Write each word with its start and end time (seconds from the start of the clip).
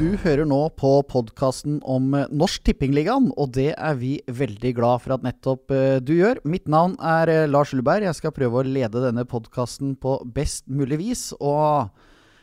Du 0.00 0.14
hører 0.22 0.46
nå 0.48 0.58
på 0.80 0.90
podkasten 1.04 1.74
om 1.84 2.14
eh, 2.16 2.30
Norsk 2.32 2.62
Tippingligaen, 2.64 3.26
og 3.36 3.50
det 3.52 3.74
er 3.74 3.98
vi 4.00 4.14
veldig 4.24 4.70
glad 4.78 5.02
for 5.04 5.12
at 5.12 5.26
nettopp 5.26 5.74
eh, 5.76 5.98
du 6.00 6.14
gjør. 6.14 6.40
Mitt 6.48 6.70
navn 6.72 6.94
er 7.04 7.28
eh, 7.28 7.48
Lars 7.50 7.74
Ulleberg, 7.76 8.06
Jeg 8.08 8.16
skal 8.16 8.32
prøve 8.32 8.62
å 8.62 8.64
lede 8.64 9.02
denne 9.04 9.26
podkasten 9.28 9.92
på 10.00 10.14
best 10.24 10.64
mulig 10.72 11.02
vis. 11.02 11.26
Og 11.36 11.92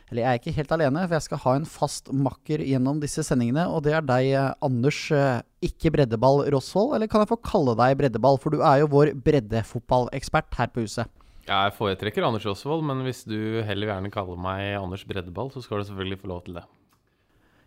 eller 0.06 0.22
jeg 0.22 0.28
er 0.30 0.38
ikke 0.38 0.54
helt 0.60 0.76
alene, 0.78 1.02
for 1.02 1.18
jeg 1.18 1.26
skal 1.26 1.42
ha 1.48 1.56
en 1.58 1.66
fast 1.66 2.14
makker 2.14 2.62
gjennom 2.62 3.02
disse 3.02 3.26
sendingene. 3.26 3.66
Og 3.74 3.82
det 3.88 3.98
er 3.98 4.06
deg, 4.06 4.30
Anders, 4.62 5.02
ikke 5.58 5.96
breddeball 5.98 6.44
Rosvold. 6.54 6.94
Eller 6.94 7.10
kan 7.10 7.26
jeg 7.26 7.32
få 7.34 7.42
kalle 7.42 7.74
deg 7.82 7.98
breddeball, 7.98 8.38
for 8.38 8.54
du 8.54 8.62
er 8.62 8.84
jo 8.84 8.92
vår 8.94 9.16
breddefotballekspert 9.26 10.62
her 10.62 10.70
på 10.70 10.86
huset. 10.86 11.10
Jeg 11.50 11.74
foretrekker 11.74 12.22
Anders 12.22 12.46
Rosvold, 12.46 12.86
men 12.86 13.02
hvis 13.02 13.26
du 13.26 13.64
heller 13.66 13.96
gjerne 13.96 14.14
kaller 14.14 14.38
meg 14.46 14.76
Anders 14.78 15.02
Breddeball, 15.10 15.50
så 15.50 15.66
skal 15.66 15.82
du 15.82 15.90
selvfølgelig 15.90 16.22
få 16.22 16.36
lov 16.38 16.46
til 16.46 16.62
det. 16.62 16.68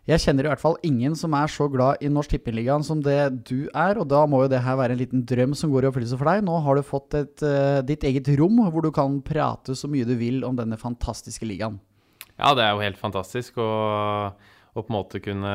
Jeg 0.02 0.18
kjenner 0.18 0.48
i 0.48 0.50
hvert 0.50 0.62
fall 0.62 0.74
ingen 0.82 1.12
som 1.14 1.34
er 1.38 1.50
så 1.52 1.68
glad 1.70 2.00
i 2.02 2.08
Norsk 2.10 2.32
Tippeligaen 2.34 2.82
som 2.82 2.98
det 3.04 3.20
du 3.46 3.68
er, 3.70 4.00
og 4.02 4.08
da 4.10 4.24
må 4.26 4.40
jo 4.42 4.48
det 4.50 4.64
her 4.64 4.74
være 4.80 4.96
en 4.96 4.98
liten 4.98 5.20
drøm 5.30 5.52
som 5.54 5.70
går 5.70 5.86
i 5.86 5.90
oppfyllelse 5.92 6.18
for 6.18 6.26
deg. 6.26 6.42
Nå 6.42 6.56
har 6.64 6.74
du 6.74 6.82
fått 6.82 7.14
et, 7.20 7.44
uh, 7.46 7.78
ditt 7.86 8.02
eget 8.08 8.32
rom 8.40 8.58
hvor 8.74 8.82
du 8.82 8.90
kan 8.94 9.20
prate 9.22 9.76
så 9.78 9.90
mye 9.90 10.08
du 10.08 10.16
vil 10.18 10.42
om 10.48 10.58
denne 10.58 10.78
fantastiske 10.80 11.46
ligaen. 11.46 11.78
Ja, 12.34 12.50
det 12.58 12.64
er 12.64 12.74
jo 12.74 12.82
helt 12.82 12.98
fantastisk 12.98 13.62
å 13.62 13.68
på 14.72 14.82
en 14.88 14.96
måte 14.96 15.22
kunne 15.22 15.54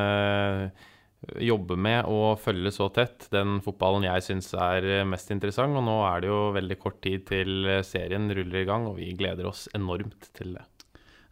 jobbe 1.44 1.76
med 1.76 2.08
og 2.08 2.40
følge 2.40 2.72
så 2.72 2.88
tett 2.94 3.26
den 3.34 3.58
fotballen 3.66 4.05
jeg 4.05 4.24
syns 4.30 4.54
er 4.55 5.04
mest 5.10 5.34
interessant. 5.34 5.76
Og 5.76 5.84
nå 5.84 6.00
er 6.08 6.24
det 6.24 6.32
jo 6.32 6.40
veldig 6.55 6.80
kort 6.80 7.02
tid 7.04 7.27
til 7.27 7.68
serien 7.84 8.32
ruller 8.32 8.64
i 8.64 8.68
gang, 8.70 8.88
og 8.88 9.02
vi 9.02 9.12
gleder 9.18 9.52
oss 9.52 9.68
enormt 9.76 10.32
til 10.38 10.55
det. 10.55 10.64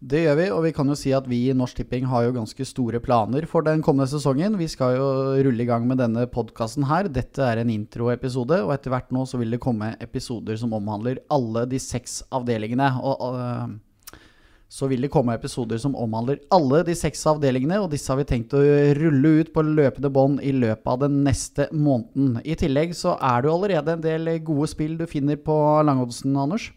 Det 0.05 0.19
gjør 0.21 0.35
vi, 0.37 0.43
og 0.53 0.59
vi 0.67 0.71
kan 0.75 0.89
jo 0.91 0.95
si 0.97 1.09
at 1.17 1.25
vi 1.25 1.39
i 1.49 1.53
Norsk 1.57 1.79
Tipping 1.79 2.03
har 2.05 2.27
jo 2.27 2.35
ganske 2.35 2.65
store 2.69 2.99
planer 3.01 3.47
for 3.49 3.65
den 3.65 3.81
kommende 3.81 4.05
sesongen. 4.11 4.53
Vi 4.59 4.67
skal 4.69 4.99
jo 4.99 5.07
rulle 5.47 5.63
i 5.63 5.65
gang 5.65 5.87
med 5.89 5.97
denne 5.97 6.27
podkasten 6.29 6.85
her. 6.85 7.09
Dette 7.09 7.41
er 7.41 7.63
en 7.63 7.71
introepisode, 7.73 8.59
og 8.67 8.75
etter 8.75 8.93
hvert 8.93 9.09
nå 9.15 9.23
så 9.25 9.39
vil 9.41 9.55
det 9.55 9.63
komme 9.63 9.95
episoder 10.03 10.59
som 10.61 10.77
omhandler 10.77 11.23
alle 11.33 11.65
de 11.71 11.81
seks 11.81 12.19
avdelingene. 12.29 12.91
Og, 13.01 13.25
og, 13.25 14.21
så 14.69 14.91
vil 14.91 15.07
det 15.07 15.11
komme 15.15 15.33
episoder 15.39 15.81
som 15.81 15.97
omhandler 15.97 16.43
alle 16.53 16.83
de 16.85 16.93
seks 16.99 17.25
avdelingene, 17.33 17.81
og 17.81 17.89
disse 17.95 18.13
har 18.13 18.21
vi 18.21 18.29
tenkt 18.29 18.53
å 18.53 18.61
rulle 18.99 19.35
ut 19.41 19.53
på 19.57 19.65
løpende 19.65 20.13
bånd 20.13 20.45
i 20.45 20.53
løpet 20.53 20.85
av 20.91 21.01
den 21.07 21.23
neste 21.25 21.71
måneden. 21.73 22.43
I 22.45 22.53
tillegg 22.61 22.93
så 22.93 23.17
er 23.17 23.41
det 23.41 23.49
jo 23.49 23.57
allerede 23.57 23.97
en 23.97 24.05
del 24.05 24.35
gode 24.45 24.69
spill 24.69 24.99
du 25.01 25.07
finner 25.09 25.41
på 25.41 25.57
Langodsen, 25.81 26.37
Anders. 26.37 26.69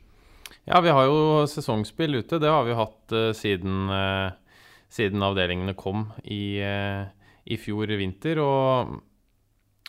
Ja, 0.69 0.83
vi 0.85 0.93
har 0.93 1.07
jo 1.09 1.47
sesongspill 1.49 2.19
ute. 2.21 2.37
Det 2.43 2.49
har 2.53 2.67
vi 2.67 2.77
hatt 2.77 3.13
uh, 3.17 3.31
siden, 3.33 3.89
uh, 3.89 4.35
siden, 4.93 5.23
avdelingene 5.25 5.73
kom 5.79 6.11
i, 6.29 6.61
uh, 6.61 7.09
i 7.49 7.57
fjor 7.57 7.89
vinter. 7.97 8.41
Og, 8.45 8.99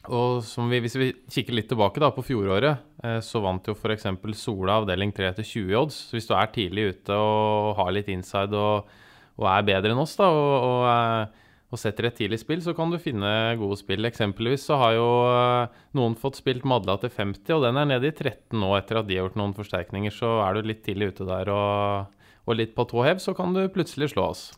og 0.07 0.69
vi, 0.71 0.79
hvis 0.85 0.95
vi 0.95 1.09
kikker 1.35 1.57
litt 1.57 1.67
tilbake 1.73 1.99
da, 1.99 2.13
på 2.15 2.23
fjoråret, 2.23 2.87
så 3.25 3.41
vant 3.43 3.67
jo 3.67 3.75
f.eks. 3.75 4.07
Sola 4.39 4.77
avdeling 4.79 5.11
3 5.15 5.33
til 5.41 5.49
20 5.67 5.75
odds. 5.81 5.99
Så 6.07 6.15
hvis 6.15 6.29
du 6.29 6.33
er 6.37 6.55
tidlig 6.55 6.87
ute 6.93 7.19
og 7.19 7.75
har 7.81 7.91
litt 7.95 8.07
inside 8.13 8.55
og, 8.55 8.87
og 9.35 9.51
er 9.51 9.67
bedre 9.67 9.91
enn 9.91 9.99
oss, 9.99 10.15
da, 10.19 10.31
og, 10.31 10.55
og 10.69 11.48
og 11.69 11.77
setter 11.77 12.07
et 12.09 12.15
tidlig 12.17 12.39
spill, 12.41 12.61
så 12.65 12.73
kan 12.77 12.89
du 12.89 12.97
finne 13.01 13.29
gode 13.59 13.77
spill. 13.77 14.07
Eksempelvis 14.09 14.65
så 14.65 14.79
har 14.81 14.95
jo 14.97 15.09
eh, 15.29 15.81
noen 15.97 16.15
fått 16.17 16.39
spilt 16.39 16.65
Madla 16.67 16.97
til 17.01 17.13
50, 17.13 17.53
og 17.57 17.67
den 17.67 17.77
er 17.77 17.91
nede 17.91 18.09
i 18.09 18.15
13 18.15 18.57
nå 18.57 18.71
etter 18.79 19.01
at 19.01 19.09
de 19.09 19.19
har 19.19 19.27
gjort 19.27 19.37
noen 19.37 19.53
forsterkninger. 19.57 20.13
Så 20.13 20.39
er 20.45 20.57
du 20.57 20.65
litt 20.65 20.81
tidlig 20.87 21.13
ute 21.13 21.29
der 21.29 21.53
og, 21.53 22.17
og 22.49 22.57
litt 22.57 22.73
på 22.77 22.87
tå 22.89 23.05
hev, 23.05 23.21
så 23.21 23.37
kan 23.37 23.53
du 23.53 23.67
plutselig 23.73 24.15
slå 24.15 24.31
oss. 24.31 24.49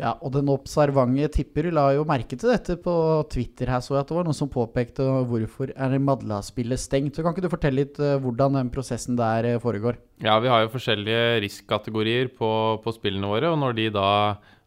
Ja, 0.00 0.14
og 0.24 0.32
den 0.32 0.48
observante 0.48 1.26
tipper 1.34 1.68
la 1.74 1.90
jo 1.92 2.06
merke 2.08 2.36
til 2.38 2.48
dette 2.48 2.78
på 2.80 2.92
Twitter. 3.32 3.68
Her 3.68 3.82
så 3.84 3.98
jeg 3.98 4.04
at 4.04 4.08
det 4.08 4.16
var 4.16 4.28
noen 4.28 4.36
som 4.36 4.48
påpekte 4.52 5.04
hvorfor 5.28 5.74
er 5.74 5.96
Madla-spillet 6.00 6.80
stengt. 6.80 7.16
Så 7.16 7.24
kan 7.24 7.34
ikke 7.34 7.44
du 7.44 7.52
fortelle 7.52 7.82
litt 7.82 8.00
uh, 8.00 8.16
hvordan 8.22 8.56
den 8.56 8.70
prosessen 8.72 9.18
der 9.20 9.50
uh, 9.56 9.58
foregår? 9.60 9.98
Ja, 10.24 10.38
vi 10.40 10.48
har 10.48 10.64
jo 10.64 10.72
forskjellige 10.72 11.42
risk-kategorier 11.44 12.32
på, 12.32 12.50
på, 12.80 12.96
spillene 12.96 13.28
våre. 13.28 13.52
Og 13.52 13.60
når 13.60 13.76
de 13.76 13.86
da 13.98 14.08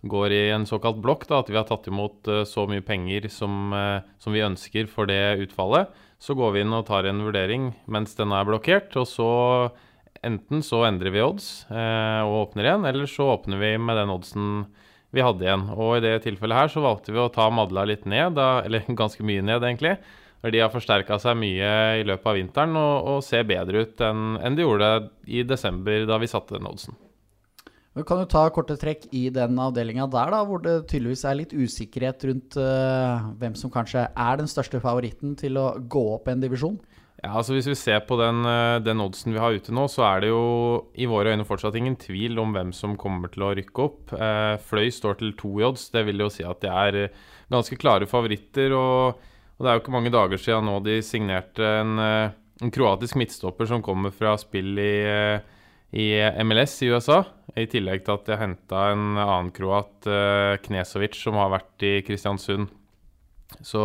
går 0.04 0.36
i 0.36 0.42
en 0.52 0.68
såkalt 0.68 1.00
blokk, 1.04 1.26
at 1.32 1.50
vi 1.52 1.58
har 1.60 1.68
tatt 1.70 1.88
imot 1.88 2.28
uh, 2.28 2.44
så 2.48 2.66
mye 2.68 2.84
penger 2.84 3.30
som, 3.32 3.72
som, 4.20 4.36
vi 4.36 4.44
ønsker 4.44 4.90
for 4.92 5.08
det 5.08 5.40
utfallet, 5.46 5.92
så 6.20 6.36
går 6.36 6.56
vi 6.56 6.64
inn 6.64 6.76
og 6.76 6.86
tar 6.88 7.08
en 7.08 7.24
vurdering 7.24 7.72
mens 7.92 8.16
den 8.20 8.36
er 8.36 8.48
blokkert. 8.48 8.96
Og 9.00 9.08
så 9.08 9.30
enten 10.24 10.64
så 10.64 10.86
endrer 10.88 11.12
vi 11.12 11.24
odds 11.24 11.66
og 11.68 12.36
åpner 12.46 12.70
igjen, 12.70 12.86
eller 12.88 13.10
så 13.12 13.28
åpner 13.34 13.60
vi 13.60 13.74
med 13.76 14.00
den 14.00 14.14
oddsen 14.14 14.54
vi 15.14 15.22
hadde 15.22 15.46
igjen. 15.46 15.68
Og 15.78 15.98
i 15.98 16.04
det 16.04 16.18
tilfellet 16.26 16.58
her 16.58 16.74
så 16.74 16.84
valgte 16.84 17.14
vi 17.14 17.22
å 17.22 17.32
ta 17.34 17.46
Madla 17.54 17.86
litt 17.88 18.08
ned, 18.10 18.40
eller 18.66 18.90
ganske 18.98 19.26
mye 19.26 19.46
ned, 19.46 19.62
egentlig. 19.62 19.96
Når 20.44 20.52
de 20.52 20.60
har 20.60 20.74
forsterka 20.74 21.20
seg 21.24 21.38
mye 21.40 21.72
i 22.02 22.04
løpet 22.08 22.28
av 22.28 22.36
vinteren 22.36 22.76
og, 22.76 22.96
og 23.14 23.24
ser 23.24 23.46
bedre 23.48 23.86
ut 23.86 24.02
enn, 24.04 24.34
enn 24.44 24.58
de 24.58 24.66
gjorde 24.66 24.90
i 25.32 25.46
desember, 25.48 26.04
da 26.10 26.20
vi 26.20 26.32
satte 26.32 26.58
den 26.58 26.68
oddsen. 26.68 26.98
Vi 27.94 28.02
kan 28.10 28.24
jo 28.24 28.26
ta 28.26 28.48
korte 28.50 28.74
trekk 28.82 29.06
i 29.14 29.28
den 29.30 29.60
avdelinga 29.62 30.08
der, 30.10 30.32
da, 30.34 30.40
hvor 30.50 30.64
det 30.64 30.88
tydeligvis 30.90 31.28
er 31.30 31.38
litt 31.38 31.52
usikkerhet 31.54 32.26
rundt 32.26 32.58
uh, 32.58 33.30
hvem 33.38 33.54
som 33.60 33.70
kanskje 33.74 34.08
er 34.10 34.40
den 34.40 34.50
største 34.50 34.82
favoritten 34.82 35.36
til 35.38 35.60
å 35.62 35.68
gå 35.78 36.02
opp 36.16 36.32
en 36.32 36.42
divisjon. 36.42 36.80
Ja, 37.24 37.38
altså 37.40 37.54
Hvis 37.56 37.70
vi 37.70 37.76
ser 37.80 38.02
på 38.04 38.18
den, 38.20 38.42
eh, 38.44 38.82
den, 38.84 39.00
oddsen 39.00 39.32
vi 39.32 39.40
har 39.40 39.56
ute 39.56 39.72
nå, 39.72 39.86
så 39.88 40.04
er 40.10 40.26
det 40.26 40.32
jo 40.34 40.42
i 41.00 41.06
våre 41.08 41.32
øyne 41.32 41.46
fortsatt 41.48 41.78
ingen 41.80 41.96
tvil 41.96 42.36
om 42.42 42.52
hvem 42.52 42.74
som 42.76 42.98
kommer 43.00 43.32
til 43.32 43.46
å 43.48 43.54
rykke 43.56 43.86
opp. 43.86 44.12
Eh, 44.12 44.58
Fløy 44.60 44.92
står 44.92 45.22
til 45.22 45.32
to 45.40 45.54
i 45.62 45.64
odds. 45.64 45.88
Det 45.94 46.04
vil 46.04 46.20
jo 46.20 46.28
si 46.34 46.44
at 46.44 46.60
de 46.60 46.68
er 46.68 46.98
eh, 47.00 47.16
ganske 47.54 47.80
klare 47.80 48.10
favoritter. 48.12 48.76
Og, 48.76 49.16
og, 49.16 49.64
det 49.64 49.72
er 49.72 49.78
jo 49.78 49.84
ikke 49.86 49.96
mange 49.96 50.12
dager 50.12 50.42
siden 50.42 50.68
nå 50.68 50.82
de 50.84 50.98
signerte 51.00 51.64
en, 51.64 51.96
eh, 52.04 52.36
en 52.60 52.76
kroatisk 52.76 53.16
midtstopper 53.16 53.72
som 53.72 53.86
kommer 53.86 54.12
fra 54.12 54.36
spill 54.42 54.76
i, 54.76 54.94
i 55.94 56.08
MLS 56.44 56.80
i 56.82 56.90
USA. 56.90 57.22
I 57.56 57.68
tillegg 57.70 58.02
til 58.06 58.16
at 58.16 58.32
har 58.34 58.42
henta 58.42 58.88
en 58.92 59.20
annen 59.22 59.52
kroat, 59.54 60.08
Knesovic, 60.66 61.20
som 61.22 61.38
har 61.38 61.52
vært 61.54 61.86
i 61.86 61.92
Kristiansund. 62.08 62.72
Så 63.62 63.84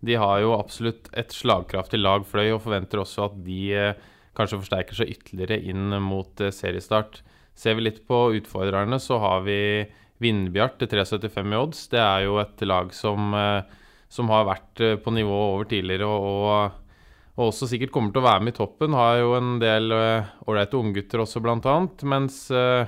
de 0.00 0.16
har 0.16 0.40
jo 0.40 0.54
absolutt 0.56 1.10
et 1.18 1.32
slagkraftig 1.34 2.00
lag 2.00 2.24
fløy, 2.28 2.54
og 2.54 2.62
forventer 2.64 3.02
også 3.02 3.26
at 3.28 3.40
de 3.44 3.60
eh, 3.76 4.06
kanskje 4.36 4.60
forsterker 4.62 4.96
seg 4.96 5.12
ytterligere 5.12 5.60
inn 5.70 5.92
mot 6.04 6.40
eh, 6.40 6.54
seriestart. 6.54 7.20
Ser 7.56 7.76
vi 7.76 7.84
litt 7.84 8.00
på 8.08 8.30
utfordrerne, 8.38 9.00
så 9.02 9.20
har 9.20 9.44
vi 9.44 9.60
Vindbjart 10.20 10.78
til 10.80 10.90
3,75 10.92 11.52
i 11.52 11.58
odds. 11.60 11.84
Det 11.92 12.00
er 12.00 12.24
jo 12.26 12.40
et 12.40 12.64
lag 12.68 12.92
som, 12.96 13.34
eh, 13.36 13.76
som 14.08 14.32
har 14.32 14.48
vært 14.48 14.84
på 15.04 15.14
nivå 15.16 15.36
over 15.54 15.68
tidligere, 15.68 16.08
og, 16.08 16.30
og, 16.40 16.79
også 17.48 17.70
sikkert 17.70 17.92
kommer 17.94 18.12
til 18.12 18.20
å 18.20 18.28
være 18.28 18.44
med 18.44 18.54
i 18.54 18.58
toppen. 18.58 18.96
Har 18.98 19.18
jo 19.22 19.34
en 19.38 19.58
del 19.62 19.88
ålreite 19.94 20.76
uh, 20.76 20.84
unggutter 20.84 21.22
også, 21.24 21.40
blant 21.44 21.68
annet. 21.70 22.04
Mens 22.04 22.42
uh, 22.52 22.84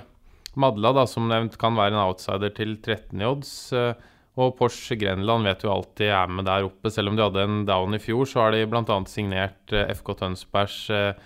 Madla, 0.61 0.93
da, 0.99 1.07
som 1.09 1.31
nevnt, 1.31 1.57
kan 1.61 1.79
være 1.79 1.97
en 1.97 2.05
outsider 2.05 2.53
til 2.57 2.77
13 2.83 3.23
i 3.23 3.29
odds. 3.29 3.53
Uh, 3.73 4.11
og 4.41 4.55
Porsche 4.57 4.97
Grenland 4.97 5.45
vet 5.45 5.65
jo 5.65 5.73
alltid 5.75 6.09
er 6.09 6.31
med 6.33 6.47
der 6.49 6.65
oppe. 6.65 6.91
Selv 6.93 7.12
om 7.12 7.19
de 7.19 7.25
hadde 7.25 7.45
en 7.45 7.62
down 7.69 7.97
i 7.97 8.01
fjor, 8.01 8.25
så 8.29 8.47
har 8.47 8.57
de 8.57 8.65
bl.a. 8.69 8.99
signert 9.11 9.75
eh, 9.77 9.93
FK 9.93 10.15
Tønsbergs 10.23 10.79
eh, 10.93 11.23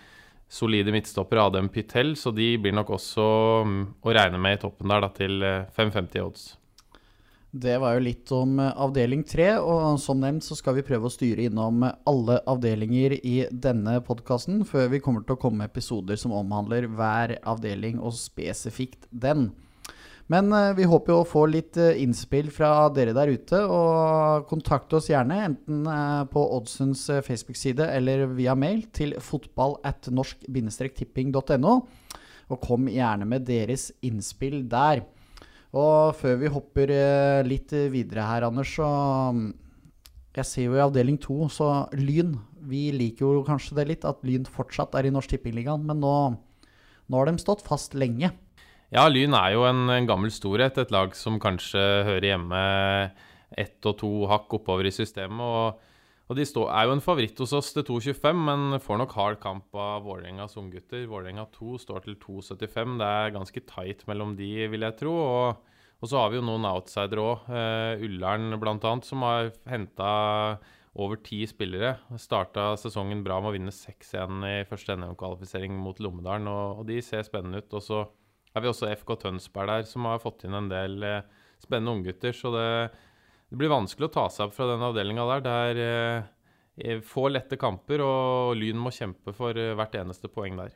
solide 0.51 0.95
midtstopper 0.95 1.45
Adem 1.45 1.71
Pytel, 1.71 2.17
så 2.19 2.33
de 2.35 2.53
blir 2.63 2.75
nok 2.75 2.93
også 2.99 3.27
um, 3.67 3.81
å 4.03 4.15
regne 4.15 4.39
med 4.43 4.59
i 4.59 4.61
toppen 4.63 4.91
der, 4.91 5.03
da, 5.03 5.11
til 5.15 5.43
5,50 5.75 6.19
i 6.19 6.23
odds. 6.23 6.45
Det 7.57 7.79
var 7.81 7.95
jo 7.97 8.03
litt 8.05 8.31
om 8.37 8.59
avdeling 8.61 9.23
tre, 9.25 9.47
og 9.57 9.97
som 10.03 10.19
nevnt 10.21 10.45
så 10.45 10.57
skal 10.59 10.75
vi 10.77 10.83
prøve 10.85 11.09
å 11.09 11.13
styre 11.13 11.47
innom 11.47 11.87
alle 11.87 12.35
avdelinger 12.53 13.15
i 13.17 13.37
denne 13.49 13.95
podkasten, 14.05 14.61
før 14.69 14.91
vi 14.93 15.01
kommer 15.01 15.25
til 15.25 15.39
å 15.39 15.41
komme 15.41 15.63
med 15.63 15.71
episoder 15.71 16.21
som 16.21 16.35
omhandler 16.37 16.85
hver 16.93 17.39
avdeling 17.49 18.03
og 18.03 18.13
spesifikt 18.19 19.09
den. 19.09 19.49
Men 20.29 20.53
uh, 20.53 20.75
vi 20.77 20.85
håper 20.91 21.15
jo 21.15 21.23
å 21.23 21.31
få 21.31 21.47
litt 21.49 21.79
innspill 21.79 22.53
fra 22.53 22.91
dere 22.93 23.17
der 23.17 23.33
ute. 23.33 23.63
Og 23.65 24.45
kontakt 24.51 24.93
oss 24.99 25.09
gjerne, 25.09 25.41
enten 25.49 25.89
på 26.29 26.47
Oddsens 26.59 27.07
Facebook-side 27.25 27.89
eller 27.95 28.27
via 28.37 28.59
mail 28.59 28.85
til 28.93 29.17
fotball 29.23 29.79
at 29.87 30.11
norsk-tipping.no. 30.13 31.77
Og 32.53 32.61
kom 32.63 32.91
gjerne 32.91 33.25
med 33.25 33.49
deres 33.49 33.95
innspill 34.05 34.67
der. 34.69 35.07
Og 35.77 36.17
før 36.17 36.39
vi 36.41 36.53
hopper 36.53 36.93
litt 37.45 37.75
videre 37.93 38.25
her, 38.25 38.47
Anders, 38.49 38.73
så 38.79 38.87
um, 39.35 39.51
Jeg 40.37 40.49
ser 40.49 40.69
jo 40.71 40.77
i 40.79 40.85
avdeling 40.85 41.19
to, 41.21 41.51
så 41.53 41.87
Lyn 41.97 42.35
Vi 42.71 42.89
liker 42.95 43.37
jo 43.39 43.45
kanskje 43.45 43.77
det 43.81 43.89
litt, 43.91 44.07
at 44.09 44.25
Lyn 44.25 44.49
fortsatt 44.49 44.97
er 44.97 45.09
i 45.09 45.13
Norsk 45.13 45.35
Tippingligaen. 45.35 45.85
Men 45.87 46.01
nå, 46.01 46.15
nå 47.07 47.21
har 47.21 47.29
de 47.29 47.43
stått 47.43 47.65
fast 47.67 47.95
lenge. 47.99 48.33
Ja, 48.95 49.05
Lyn 49.11 49.35
er 49.37 49.53
jo 49.57 49.67
en, 49.69 49.89
en, 49.91 50.09
gammel 50.09 50.33
storhet. 50.35 50.79
Et 50.81 50.95
lag 50.95 51.15
som 51.19 51.41
kanskje 51.43 51.83
hører 52.07 52.31
hjemme 52.33 52.63
ett 53.57 53.87
og 53.87 53.99
to 54.01 54.11
hakk 54.31 54.57
oppover 54.59 54.89
i 54.89 54.95
systemet. 54.95 55.43
Og, 55.43 55.93
og 56.27 56.35
de 56.35 56.43
står, 56.47 56.71
er 56.75 56.89
jo 56.89 56.97
en 56.97 57.05
favoritt 57.05 57.39
hos 57.39 57.53
oss 57.55 57.69
til 57.75 57.85
2,25, 57.87 58.41
men 58.49 58.81
får 58.83 58.99
nok 58.99 59.13
hard 59.15 59.37
kamp 59.43 59.77
av 59.79 60.03
Vålerengas 60.09 60.57
unggutter. 60.59 61.05
Vålerenga 61.07 61.45
2 61.55 61.77
står 61.85 62.03
til 62.03 62.17
2,75. 62.19 62.97
Det 62.99 63.11
er 63.21 63.35
ganske 63.37 63.63
tight 63.69 64.03
mellom 64.11 64.35
de, 64.39 64.51
vil 64.73 64.87
jeg 64.89 64.99
tro. 64.99 65.15
Og, 65.23 65.77
Og 66.03 66.11
så 66.11 66.19
har 66.19 66.33
vi 66.33 66.37
jo 66.37 66.45
noen 66.45 66.67
outsidere 66.69 67.23
òg. 67.23 67.47
Uh, 67.47 68.03
Ullern 68.05 68.59
bl.a., 68.61 68.91
som 69.07 69.23
har 69.25 69.53
henta 69.71 70.11
over 70.97 71.21
ti 71.23 71.39
spillere. 71.49 71.95
Starta 72.21 72.73
sesongen 72.81 73.23
bra 73.25 73.39
med 73.41 73.53
å 73.53 73.55
vinne 73.55 73.73
6-1 73.73 74.45
i 74.51 74.67
første 74.69 74.97
NM-kvalifisering 74.97 75.79
mot 75.79 75.99
Lommedalen, 76.03 76.51
og, 76.51 76.83
og, 76.83 76.85
de 76.91 76.99
ser 77.05 77.25
spennende 77.25 77.63
ut. 77.63 77.71
Og 77.79 77.85
så 77.85 78.03
har 78.53 78.65
vi 78.65 78.73
også 78.73 78.91
FK 78.99 79.15
Tønsberg 79.23 79.73
der, 79.73 79.89
som 79.89 80.09
har 80.11 80.21
fått 80.21 80.45
inn 80.49 80.59
en 80.59 80.73
del 80.73 80.99
uh, 81.07 81.21
spennende 81.63 82.01
unggutter. 82.01 82.35
Så 82.37 82.51
det, 82.57 82.69
det, 83.51 83.59
blir 83.61 83.73
vanskelig 83.73 84.09
å 84.09 84.15
ta 84.15 84.27
seg 84.33 84.49
opp 84.49 84.57
fra 84.57 84.69
den 84.73 84.85
avdelinga 84.87 85.27
der. 85.31 85.45
Det 85.45 85.55
er 85.69 86.99
uh, 86.99 87.05
få 87.07 87.29
lette 87.33 87.59
kamper, 87.61 88.03
og 88.05 88.57
Lyn 88.59 88.81
må 88.81 88.93
kjempe 88.95 89.35
for 89.37 89.57
hvert 89.57 89.97
eneste 89.97 90.31
poeng 90.33 90.59
der. 90.61 90.75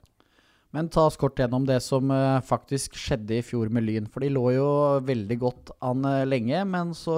Men 0.70 0.86
ta 0.86 1.08
oss 1.08 1.18
kort 1.18 1.40
gjennom 1.40 1.64
det 1.66 1.80
som 1.82 2.12
faktisk 2.46 2.94
skjedde 2.94 3.40
i 3.40 3.42
fjor 3.42 3.72
med 3.74 3.82
Lyn. 3.88 4.06
For 4.06 4.22
de 4.22 4.28
lå 4.30 4.44
jo 4.54 4.68
veldig 5.02 5.38
godt 5.42 5.72
an 5.82 6.06
lenge, 6.30 6.60
men 6.62 6.92
så 6.94 7.16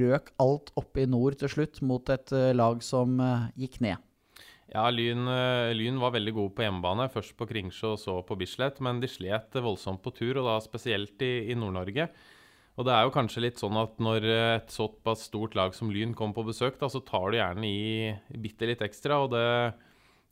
røk 0.00 0.30
alt 0.40 0.72
oppe 0.80 1.02
i 1.02 1.06
nord 1.12 1.36
til 1.42 1.52
slutt 1.52 1.82
mot 1.84 2.08
et 2.08 2.32
lag 2.56 2.80
som 2.82 3.20
gikk 3.60 3.76
ned. 3.84 4.00
Ja, 4.74 4.88
Lyn, 4.90 5.28
Lyn, 5.76 6.00
var 6.02 6.14
veldig 6.16 6.32
gode 6.34 6.54
på 6.56 6.64
hjemmebane. 6.64 7.06
Først 7.12 7.36
på 7.38 7.46
Kringsjå 7.46 7.92
og 7.94 8.00
så 8.00 8.16
på 8.26 8.38
Bislett. 8.40 8.80
Men 8.82 8.98
de 9.02 9.10
slet 9.10 9.54
voldsomt 9.62 10.02
på 10.02 10.10
tur, 10.16 10.40
og 10.40 10.48
da 10.48 10.56
spesielt 10.64 11.20
i, 11.22 11.52
i 11.52 11.58
Nord-Norge. 11.58 12.08
Og 12.74 12.86
det 12.86 12.94
er 12.94 13.06
jo 13.06 13.14
kanskje 13.14 13.44
litt 13.44 13.60
sånn 13.60 13.76
at 13.78 14.00
når 14.02 14.24
et 14.34 14.72
såpass 14.74 15.28
stort 15.28 15.54
lag 15.54 15.76
som 15.76 15.92
Lyn 15.94 16.14
kommer 16.18 16.34
på 16.40 16.48
besøk, 16.48 16.80
da, 16.80 16.88
så 16.90 17.04
tar 17.06 17.30
du 17.30 17.38
gjerne 17.38 17.68
i 17.68 18.38
bitte 18.42 18.66
litt 18.66 18.82
ekstra. 18.82 19.20
og 19.22 19.34
det 19.36 19.44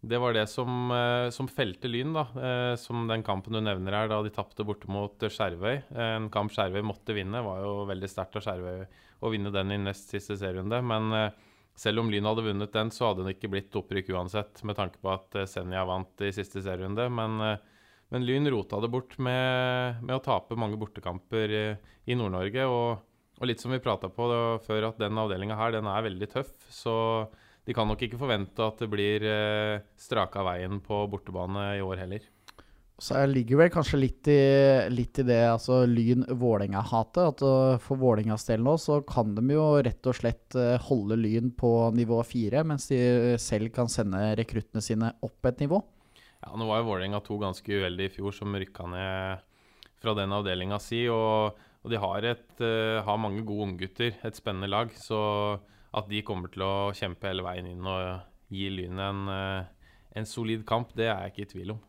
det 0.03 0.19
var 0.19 0.35
det 0.35 0.49
som, 0.50 0.91
eh, 0.91 1.31
som 1.31 1.47
felte 1.47 1.87
Lyn, 1.87 2.12
da. 2.12 2.27
Eh, 2.35 2.75
som 2.77 3.06
den 3.06 3.23
kampen 3.23 3.53
du 3.55 3.61
nevner 3.61 3.94
her, 3.94 4.09
da 4.09 4.21
de 4.23 4.31
tapte 4.35 4.67
borte 4.67 4.91
mot 4.91 5.15
Skjervøy. 5.15 5.85
En 5.94 6.29
kamp 6.29 6.50
Skjervøy 6.50 6.83
måtte 6.83 7.15
vinne. 7.15 7.39
Var 7.39 7.62
jo 7.62 7.87
veldig 7.87 8.11
sterkt 8.11 8.35
av 8.37 8.43
Skjervøy 8.43 8.87
å 9.23 9.31
vinne 9.31 9.53
den 9.55 9.71
i 9.71 9.79
nest 9.79 10.11
siste 10.11 10.35
serierunde. 10.35 10.83
Men 10.83 11.12
eh, 11.12 11.31
selv 11.77 12.03
om 12.03 12.11
Lyn 12.11 12.27
hadde 12.27 12.43
vunnet 12.43 12.75
den, 12.75 12.91
så 12.91 13.12
hadde 13.12 13.29
det 13.29 13.37
ikke 13.37 13.53
blitt 13.55 13.79
opprykk 13.79 14.11
uansett, 14.11 14.65
med 14.65 14.75
tanke 14.75 14.99
på 14.99 15.12
at 15.15 15.47
Senja 15.47 15.87
vant 15.87 16.27
i 16.27 16.33
siste 16.35 16.59
serierunde. 16.61 17.06
Men, 17.06 17.38
men 18.12 18.26
Lyn 18.29 18.50
rota 18.53 18.76
det 18.82 18.91
bort 18.93 19.17
med, 19.17 20.03
med, 20.05 20.19
å 20.19 20.20
tape 20.20 20.59
mange 20.61 20.76
bortekamper 20.76 21.55
i, 21.56 21.62
i 22.12 22.17
Nord-Norge. 22.19 22.67
Og, 22.69 23.06
og, 23.38 23.47
litt 23.49 23.62
som 23.62 23.73
vi 23.73 23.81
prata 23.81 24.11
på 24.12 24.26
før, 24.67 24.91
at 24.91 25.00
den 25.00 25.17
avdelinga 25.23 25.56
her, 25.56 25.73
den 25.73 25.88
er 25.88 26.05
veldig 26.05 26.29
tøff. 26.35 26.53
Så 26.69 26.94
de 27.64 27.73
kan 27.73 27.88
nok 27.88 28.05
ikke 28.05 28.20
forvente 28.20 28.67
at 28.67 28.82
det 28.85 28.91
blir 28.93 29.25
eh, 29.25 29.81
straka 29.97 30.44
veien 30.44 30.82
på 30.85 31.06
bortebane 31.09 31.70
i 31.79 31.81
år 31.85 32.03
heller. 32.05 32.29
Så 33.03 33.17
jeg 33.17 33.32
ligger 33.32 33.62
vel 33.62 33.70
kanskje 33.73 33.99
litt 33.99 34.29
i, 34.31 34.43
litt 34.93 35.19
i 35.19 35.25
det 35.26 35.41
altså 35.49 35.81
Lyn-Vålerenga-hatet. 35.88 37.32
At 37.32 37.41
uh, 37.43 37.81
For 37.82 37.99
Vålerengas 37.99 38.44
del 38.47 38.62
nå 38.62 38.76
så 38.79 39.00
kan 39.09 39.32
de 39.35 39.56
jo 39.56 39.64
rett 39.82 40.06
og 40.06 40.20
slett 40.20 40.59
uh, 40.61 40.76
holde 40.85 41.17
Lyn 41.19 41.49
på 41.56 41.73
nivå 41.97 42.20
fire, 42.29 42.62
mens 42.69 42.87
de 42.93 43.00
selv 43.43 43.73
kan 43.75 43.91
sende 43.91 44.20
rekruttene 44.38 44.85
sine 44.85 45.14
opp 45.25 45.50
et 45.50 45.64
nivå. 45.64 45.81
Ja, 46.43 46.56
Nå 46.59 46.67
var 46.67 46.81
jo 46.81 46.89
Vålerenga 46.91 47.21
to 47.23 47.39
ganske 47.41 47.79
uheldige 47.79 48.11
i 48.11 48.15
fjor, 48.17 48.35
som 48.35 48.56
rykka 48.59 48.89
ned 48.91 49.44
fra 50.03 50.15
den 50.19 50.35
avdelinga 50.35 50.81
si. 50.83 51.05
Og, 51.12 51.61
og 51.83 51.93
de 51.93 52.00
har, 52.03 52.27
et, 52.33 52.49
uh, 52.59 52.99
har 53.06 53.21
mange 53.23 53.44
gode 53.47 53.69
unggutter, 53.69 54.19
et 54.27 54.39
spennende 54.39 54.71
lag. 54.71 54.91
Så 54.99 55.21
at 55.93 56.11
de 56.11 56.25
kommer 56.27 56.50
til 56.53 56.67
å 56.67 56.91
kjempe 56.97 57.31
hele 57.31 57.47
veien 57.47 57.69
inn 57.71 57.87
og 57.87 58.53
gi 58.53 58.69
Lyn 58.73 59.00
en, 59.00 59.25
uh, 59.31 59.97
en 60.19 60.29
solid 60.29 60.67
kamp, 60.69 60.93
det 60.99 61.09
er 61.09 61.29
jeg 61.29 61.35
ikke 61.35 61.47
i 61.47 61.53
tvil 61.55 61.75
om. 61.77 61.83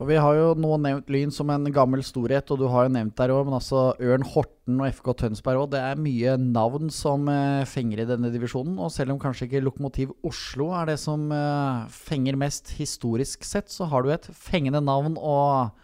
Og 0.00 0.08
Vi 0.08 0.16
har 0.16 0.32
jo 0.32 0.52
nå 0.56 0.78
nevnt 0.80 1.10
Lyn 1.12 1.32
som 1.34 1.50
en 1.52 1.66
gammel 1.76 2.00
storhet, 2.00 2.48
og 2.48 2.62
du 2.62 2.64
har 2.72 2.86
jo 2.86 2.92
nevnt 2.94 3.12
der 3.18 3.34
òg, 3.34 3.42
men 3.44 3.58
altså 3.58 3.90
Ørn 4.00 4.22
Horten 4.24 4.78
og 4.80 4.94
FK 4.96 5.10
Tønsberg 5.20 5.60
òg. 5.60 5.74
Det 5.74 5.82
er 5.84 6.00
mye 6.00 6.38
navn 6.40 6.88
som 6.88 7.28
uh, 7.28 7.68
fenger 7.68 8.00
i 8.00 8.06
denne 8.08 8.30
divisjonen. 8.32 8.78
Og 8.80 8.88
selv 8.94 9.12
om 9.12 9.18
kanskje 9.20 9.44
ikke 9.44 9.60
Lokomotiv 9.60 10.14
Oslo 10.24 10.70
er 10.78 10.88
det 10.88 10.96
som 11.02 11.26
uh, 11.28 11.84
fenger 11.92 12.38
mest 12.40 12.72
historisk 12.78 13.44
sett, 13.44 13.68
så 13.68 13.90
har 13.92 14.06
du 14.06 14.08
et 14.14 14.24
fengende 14.32 14.80
navn 14.80 15.18
og 15.20 15.76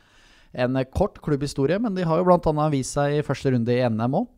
en 0.56 0.80
kort 0.96 1.20
klubbhistorie. 1.20 1.76
Men 1.76 1.92
de 1.92 2.08
har 2.08 2.22
jo 2.22 2.24
bl.a. 2.24 2.70
vist 2.72 2.96
seg 2.96 3.18
i 3.18 3.26
første 3.26 3.52
runde 3.52 3.76
i 3.76 3.84
NM 3.84 4.16
òg. 4.22 4.32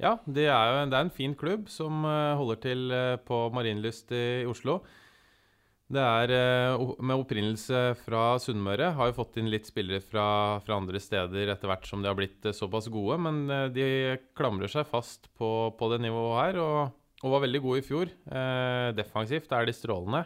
Ja, 0.00 0.14
det 0.24 0.48
er, 0.48 0.64
jo, 0.64 0.80
det 0.88 0.96
er 0.96 1.04
en 1.04 1.12
fin 1.12 1.36
klubb 1.36 1.68
som 1.68 2.08
uh, 2.08 2.40
holder 2.40 2.64
til 2.64 2.98
på 3.28 3.44
Marienlyst 3.52 4.16
i, 4.16 4.46
Oslo. 4.48 4.80
Det 5.90 6.02
er 6.02 6.32
uh, 6.78 6.92
med 7.02 7.18
opprinnelse 7.24 7.80
fra 8.04 8.36
Sunnmøre. 8.38 8.92
Har 8.94 9.10
jo 9.10 9.16
fått 9.16 9.40
inn 9.40 9.50
litt 9.50 9.66
spillere 9.66 10.02
fra, 10.04 10.60
fra 10.62 10.78
andre 10.78 11.00
steder 11.02 11.50
etter 11.50 11.70
hvert 11.70 11.88
som 11.88 12.02
de 12.02 12.10
har 12.10 12.18
blitt 12.18 12.46
såpass 12.54 12.86
gode, 12.92 13.18
men 13.26 13.42
de 13.74 14.16
klamrer 14.38 14.70
seg 14.70 14.86
fast 14.86 15.26
på, 15.38 15.50
på 15.74 15.90
det 15.90 16.00
nivået 16.06 16.38
her 16.38 16.60
og, 16.62 16.78
og, 17.24 17.32
var 17.34 17.44
veldig 17.46 17.62
gode 17.66 17.82
i 17.82 17.86
fjor. 17.86 18.12
defensivt 18.96 19.50
er 19.52 19.66
de 19.66 19.74
strålende. 19.74 20.22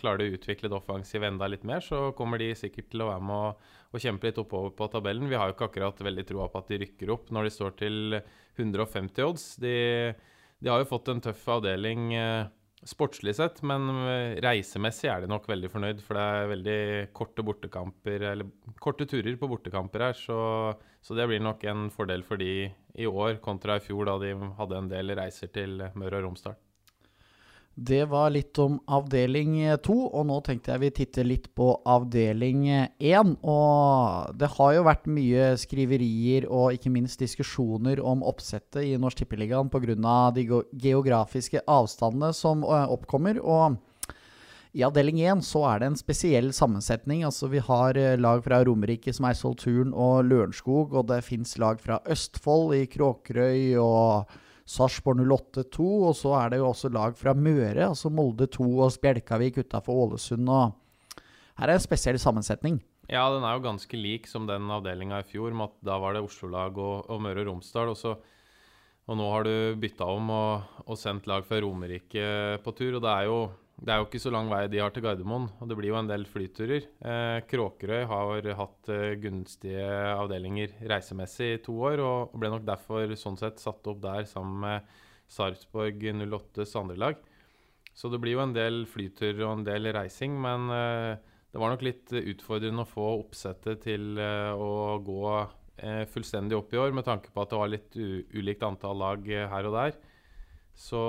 klarer 0.00 0.18
de 0.18 0.30
å 0.30 0.38
utvikle 0.38 0.72
det 0.72 0.76
offensive 0.76 1.28
enda 1.28 1.46
litt 1.52 1.68
mer, 1.68 1.84
så 1.84 2.10
kommer 2.16 2.40
de 2.40 2.54
sikkert 2.56 2.88
til 2.92 3.04
å 3.04 3.12
være 3.12 3.28
med 3.28 3.68
å 3.94 4.02
kjempe 4.02 4.26
litt 4.26 4.40
oppover 4.40 4.72
på 4.74 4.88
tabellen. 4.90 5.28
Vi 5.30 5.38
har 5.38 5.48
jo 5.48 5.54
ikke 5.54 5.68
akkurat 5.68 6.00
veldig 6.02 6.26
troa 6.26 6.48
på 6.50 6.60
at 6.64 6.72
de 6.72 6.80
rykker 6.82 7.12
opp 7.14 7.30
når 7.34 7.46
de 7.46 7.54
står 7.54 7.76
til 7.78 8.18
150 8.56 9.26
odds. 9.28 9.46
De, 9.62 9.76
de 10.58 10.72
har 10.72 10.82
jo 10.82 10.90
fått 10.90 11.12
en 11.12 11.22
tøff 11.22 11.44
avdeling 11.54 12.10
eh, 12.18 12.48
sportslig 12.88 13.34
sett, 13.38 13.60
men 13.66 13.88
eh, 14.04 14.36
reisemessig 14.44 15.08
er 15.10 15.24
de 15.24 15.30
nok 15.30 15.48
veldig 15.50 15.70
fornøyd. 15.72 16.02
For 16.04 16.18
det 16.18 16.24
er 16.24 16.50
veldig 16.52 16.78
korte 17.16 17.44
bortekamper, 17.46 18.26
eller 18.32 18.74
korte 18.82 19.08
turer 19.10 19.38
på 19.40 19.50
bortekamper 19.50 20.08
her. 20.08 20.18
Så, 20.18 20.38
så 21.04 21.18
det 21.18 21.28
blir 21.30 21.42
nok 21.44 21.64
en 21.70 21.88
fordel 21.94 22.26
for 22.26 22.40
de 22.40 22.68
i 22.68 23.08
år 23.08 23.40
kontra 23.44 23.78
i 23.80 23.84
fjor, 23.84 24.06
da 24.08 24.18
de 24.22 24.34
hadde 24.60 24.80
en 24.80 24.92
del 24.92 25.16
reiser 25.18 25.52
til 25.54 25.80
Møre 25.98 26.20
og 26.20 26.28
Romsdal. 26.28 26.58
Det 27.74 28.04
var 28.06 28.30
litt 28.30 28.54
om 28.62 28.76
avdeling 28.86 29.56
to, 29.82 29.96
og 30.06 30.28
nå 30.28 30.36
tenkte 30.46 30.70
jeg 30.70 30.82
vi 30.84 30.90
titter 30.94 31.26
litt 31.26 31.48
på 31.58 31.72
avdeling 31.90 32.68
én. 32.70 33.32
Og 33.42 34.36
det 34.38 34.52
har 34.54 34.74
jo 34.76 34.84
vært 34.86 35.08
mye 35.10 35.48
skriverier 35.58 36.46
og 36.46 36.76
ikke 36.76 36.92
minst 36.94 37.18
diskusjoner 37.18 37.98
om 37.98 38.22
oppsettet 38.22 38.86
i 38.86 38.94
Norsk 38.94 39.24
Tippeligaen 39.24 39.72
pga. 39.72 40.30
de 40.36 40.46
geografiske 40.70 41.64
avstandene 41.66 42.30
som 42.32 42.62
oppkommer. 42.62 43.42
og 43.42 43.76
i 44.74 44.82
avdeling 44.82 45.20
1 45.22 45.42
så 45.46 45.60
er 45.70 45.78
det 45.78 45.86
en 45.86 45.96
spesiell 45.96 46.52
sammensetning. 46.52 47.22
altså 47.24 47.46
Vi 47.48 47.58
har 47.58 47.94
lag 48.18 48.42
fra 48.42 48.64
Romerike 48.64 49.12
som 49.12 49.26
Eidsvoll 49.26 49.54
Turn 49.54 49.92
og 49.94 50.24
Lørenskog, 50.24 50.94
og 50.94 51.06
det 51.06 51.22
fins 51.24 51.58
lag 51.58 51.78
fra 51.78 52.00
Østfold 52.10 52.74
i 52.74 52.86
Kråkerøy 52.86 53.78
og 53.78 54.26
Sarpsborg 54.64 55.20
08-2, 55.20 55.86
og 56.08 56.14
så 56.16 56.32
er 56.38 56.54
det 56.54 56.60
jo 56.62 56.70
også 56.70 56.88
lag 56.92 57.16
fra 57.18 57.34
Møre, 57.36 57.90
altså 57.90 58.08
Molde 58.12 58.48
2 58.48 58.64
og 58.86 58.92
Spjelkavik 58.94 59.60
utafor 59.60 60.06
Ålesund. 60.06 60.48
og 60.48 61.22
Her 61.60 61.68
er 61.68 61.76
en 61.76 61.84
spesiell 61.84 62.18
sammensetning. 62.18 62.80
Ja, 63.12 63.26
den 63.28 63.44
er 63.44 63.58
jo 63.58 63.66
ganske 63.66 63.98
lik 64.00 64.28
som 64.30 64.46
den 64.48 64.70
avdelinga 64.72 65.20
i 65.20 65.28
fjor. 65.28 65.52
med 65.52 65.68
at 65.68 65.84
Da 65.84 65.98
var 66.00 66.14
det 66.14 66.24
Oslo-lag 66.24 66.78
og, 66.78 67.10
og, 67.10 67.20
Møre 67.20 67.44
og 67.44 67.50
Romsdal. 67.50 67.92
Og, 67.92 67.96
så, 68.00 68.16
og 69.06 69.18
nå 69.20 69.28
har 69.30 69.44
du 69.44 69.76
bytta 69.76 70.08
om 70.08 70.30
og, 70.32 70.80
og 70.86 70.96
sendt 70.96 71.28
lag 71.28 71.44
fra 71.44 71.60
Romerike 71.60 72.24
på 72.64 72.72
tur. 72.72 72.96
og 72.96 73.02
det 73.04 73.12
er 73.12 73.28
jo 73.28 73.38
det 73.74 73.90
er 73.90 74.00
jo 74.00 74.06
ikke 74.06 74.22
så 74.22 74.30
lang 74.30 74.48
vei 74.52 74.62
de 74.70 74.78
har 74.78 74.92
til 74.94 75.02
Gardermoen, 75.04 75.48
og 75.58 75.68
det 75.68 75.76
blir 75.78 75.90
jo 75.90 75.98
en 75.98 76.08
del 76.08 76.24
flyturer. 76.30 76.86
Eh, 77.02 77.40
Kråkerøy 77.50 78.04
har 78.10 78.48
hatt 78.60 78.90
eh, 78.94 79.16
gunstige 79.20 79.88
avdelinger 80.14 80.76
reisemessig 80.92 81.50
i 81.56 81.60
to 81.64 81.74
år, 81.90 82.02
og 82.04 82.36
ble 82.38 82.52
nok 82.54 82.64
derfor 82.68 83.16
sånn 83.18 83.40
sett 83.40 83.62
satt 83.62 83.90
opp 83.90 84.00
der 84.04 84.30
sammen 84.30 84.62
med 84.62 84.96
Sarpsborg 85.34 86.06
08s 86.22 86.76
andre 86.78 87.00
lag. 87.02 87.22
Så 87.94 88.10
det 88.10 88.20
blir 88.22 88.36
jo 88.36 88.44
en 88.44 88.54
del 88.54 88.84
flyturer 88.90 89.42
og 89.44 89.58
en 89.58 89.66
del 89.66 89.90
reising, 89.94 90.38
men 90.42 90.70
eh, 90.74 91.34
det 91.54 91.60
var 91.62 91.70
nok 91.70 91.84
litt 91.86 92.10
utfordrende 92.10 92.82
å 92.82 92.90
få 92.90 93.10
oppsettet 93.20 93.84
til 93.84 94.18
eh, 94.18 94.50
å 94.58 94.96
gå 95.06 95.26
eh, 95.78 96.02
fullstendig 96.10 96.56
opp 96.58 96.74
i 96.74 96.80
år, 96.82 96.90
med 96.96 97.06
tanke 97.06 97.30
på 97.30 97.44
at 97.44 97.52
det 97.52 97.60
var 97.60 97.70
litt 97.70 97.94
ulikt 97.94 98.66
antall 98.66 98.98
lag 98.98 99.28
eh, 99.30 99.46
her 99.52 99.68
og 99.70 99.76
der. 99.78 99.94
Så, 100.74 101.00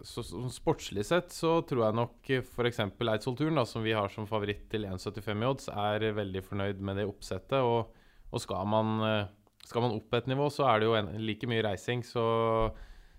så, 0.00 0.22
så, 0.26 0.40
sportslig 0.50 1.04
sett 1.06 1.30
så 1.30 1.60
tror 1.66 1.84
jeg 1.86 1.96
nok 2.00 2.30
f.eks. 2.40 2.80
Eidsvoll-turen, 2.82 3.60
som 3.68 3.84
vi 3.84 3.94
har 3.94 4.10
som 4.10 4.26
favoritt 4.26 4.64
til 4.72 4.88
1,75 4.88 5.44
i 5.44 5.48
odds, 5.48 5.68
er 5.70 6.08
veldig 6.16 6.42
fornøyd 6.48 6.82
med 6.82 6.98
det 6.98 7.06
oppsettet. 7.06 7.60
Og, 7.62 7.92
og 8.32 8.42
skal, 8.42 8.66
man, 8.66 8.96
eh, 9.06 9.60
skal, 9.68 9.86
man, 9.86 9.94
opp 10.00 10.18
et 10.18 10.26
nivå, 10.32 10.50
så 10.50 10.66
er 10.66 10.82
det 10.82 10.90
jo 10.90 10.96
en, 10.98 11.12
like 11.22 11.50
mye 11.50 11.62
reising. 11.68 12.02
Så, 12.02 12.24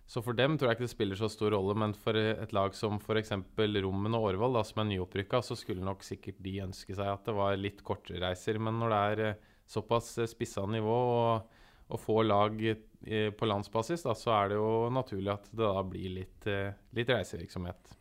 så, 0.03 0.19
for 0.19 0.35
dem 0.35 0.59
tror 0.59 0.73
jeg 0.73 0.81
ikke 0.81 0.87
det 0.89 0.95
spiller 0.97 1.21
så 1.21 1.31
stor 1.31 1.55
rolle. 1.55 1.77
Men 1.79 1.95
for 1.95 2.19
et 2.19 2.55
lag 2.55 2.75
som 2.75 2.99
f.eks. 2.99 3.31
Rommen 3.87 4.19
og 4.19 4.33
Årvoll, 4.33 4.59
som 4.67 4.83
er 4.83 4.91
nyopprykka, 4.91 5.39
så 5.47 5.55
skulle 5.55 5.87
nok 5.87 6.03
sikkert 6.03 6.43
de 6.43 6.59
ønske 6.67 6.91
seg 6.91 7.07
at 7.07 7.23
det 7.29 7.39
var 7.39 7.55
litt 7.55 7.79
kortere 7.87 8.19
reiser. 8.27 8.59
Men 8.59 8.83
når 8.83 8.91
det 8.91 9.03
er 9.07 9.27
eh, 9.29 9.51
såpass 9.79 10.17
spissa 10.35 10.67
nivå 10.67 10.99
og, 11.15 11.59
og 11.91 11.99
få 12.01 12.21
lag 12.25 12.59
på 13.37 13.49
landsbasis, 13.49 14.05
da, 14.05 14.15
så 14.15 14.31
er 14.37 14.53
det 14.53 14.61
jo 14.61 14.69
naturlig 14.93 15.33
at 15.33 15.49
det 15.51 15.65
da 15.65 15.83
blir 15.83 16.15
litt, 16.21 16.47
eh, 16.47 16.71
litt 16.95 17.09
reisevirksomhet. 17.11 17.97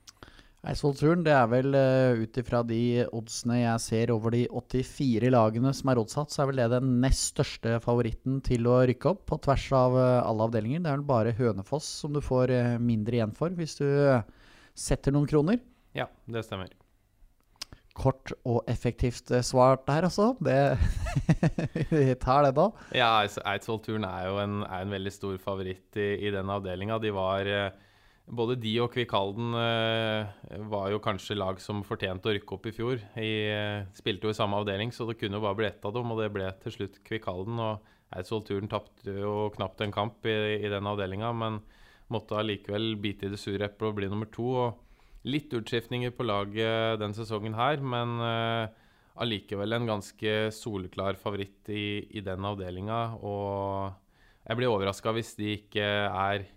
Eidsvoll-turen, 0.63 1.25
det 1.27 1.33
er 1.35 1.49
vel 1.51 1.75
uh, 1.75 2.21
ut 2.23 2.37
ifra 2.39 2.61
de 2.63 3.03
oddsene 3.11 3.57
jeg 3.65 3.83
ser 3.83 4.13
over 4.15 4.31
de 4.31 4.45
84 4.47 5.33
lagene 5.35 5.73
som 5.75 5.91
er 5.91 5.99
oddsatt, 5.99 6.31
så 6.31 6.45
er 6.45 6.53
vel 6.53 6.61
det 6.63 6.69
den 6.77 6.93
nest 7.03 7.33
største 7.33 7.81
favoritten 7.83 8.39
til 8.47 8.71
å 8.71 8.77
rykke 8.87 9.11
opp 9.11 9.25
på 9.33 9.41
tvers 9.43 9.67
av 9.75 9.99
alle 9.99 10.47
avdelinger. 10.47 10.85
Det 10.85 10.93
er 10.93 11.01
vel 11.01 11.09
bare 11.09 11.35
Hønefoss 11.35 11.89
som 12.05 12.15
du 12.15 12.23
får 12.23 12.55
mindre 12.79 13.19
igjen 13.19 13.35
for 13.35 13.59
hvis 13.59 13.75
du 13.83 13.89
setter 14.79 15.19
noen 15.19 15.27
kroner. 15.27 15.59
Ja, 15.99 16.07
det 16.31 16.47
stemmer. 16.47 16.71
Kort 17.93 18.33
og 18.49 18.63
effektivt 18.71 19.29
svar 19.45 19.79
der, 19.87 20.09
altså. 20.09 20.33
Det 20.41 20.57
Vi 21.93 22.15
tar 22.21 22.47
det, 22.47 22.55
da. 22.57 22.69
Ja, 22.97 23.11
Eidsvoll-turen 23.23 24.07
er 24.09 24.29
jo 24.31 24.39
en, 24.43 24.61
er 24.65 24.85
en, 24.85 24.95
veldig 24.95 25.13
stor 25.13 25.39
favoritt 25.43 26.01
i, 26.01 26.15
i 26.27 26.33
den 26.33 26.51
avdelinga. 26.53 27.01
De 27.03 27.13
var 27.15 27.51
både 28.31 28.57
de 28.63 28.73
og 28.83 28.93
Kvikalden 28.95 29.55
eh, 29.59 30.61
var 30.71 30.91
jo 30.93 31.01
kanskje 31.03 31.37
lag 31.37 31.59
som 31.61 31.83
fortjente 31.87 32.31
å 32.31 32.35
rykke 32.37 32.57
opp 32.57 32.69
i 32.69 32.75
fjor. 32.75 33.03
Eh, 33.19 33.83
spilte 33.97 34.29
jo 34.29 34.35
i 34.35 34.39
samme 34.39 34.61
avdeling, 34.63 34.93
så 34.95 35.07
det 35.09 35.19
kunne 35.21 35.39
jo 35.39 35.45
bare 35.45 35.59
bli 35.59 35.69
ett 35.69 35.85
av 35.85 35.95
dem, 35.97 36.13
og 36.13 36.23
det 36.23 36.31
ble 36.35 36.49
til 36.63 36.77
slutt 36.77 37.01
Kvikalden. 37.09 37.59
Og 37.61 38.15
Eidsvoll 38.15 38.45
Turen 38.47 38.71
tapte 38.73 39.17
jo 39.19 39.51
knapt 39.57 39.83
en 39.85 39.95
kamp 39.95 40.29
i, 40.29 40.37
i 40.63 40.73
den 40.73 40.89
avdelinga, 40.89 41.33
men 41.37 41.61
måtte 42.13 42.39
allikevel 42.39 42.95
bite 43.01 43.29
i 43.29 43.33
det 43.33 43.41
sure 43.41 43.67
eplet 43.67 43.91
og 43.91 43.99
bli 43.99 44.11
nummer 44.13 44.31
to. 44.33 44.49
Og 44.67 44.92
litt 45.29 45.53
utskiftninger 45.55 46.15
på 46.17 46.27
laget 46.27 46.99
den 47.03 47.15
sesongen 47.15 47.55
her, 47.55 47.79
men 47.79 48.17
eh, 48.27 48.73
allikevel 49.23 49.77
en 49.77 49.89
ganske 49.91 50.35
soleklar 50.55 51.19
favoritt 51.21 51.71
i, 51.71 52.03
i 52.19 52.25
den 52.25 52.45
avdelinga. 52.49 53.03
Og 53.23 53.93
jeg 54.43 54.59
blir 54.59 54.73
overraska 54.73 55.15
hvis 55.15 55.35
de 55.39 55.55
ikke 55.61 55.87
er 55.87 56.49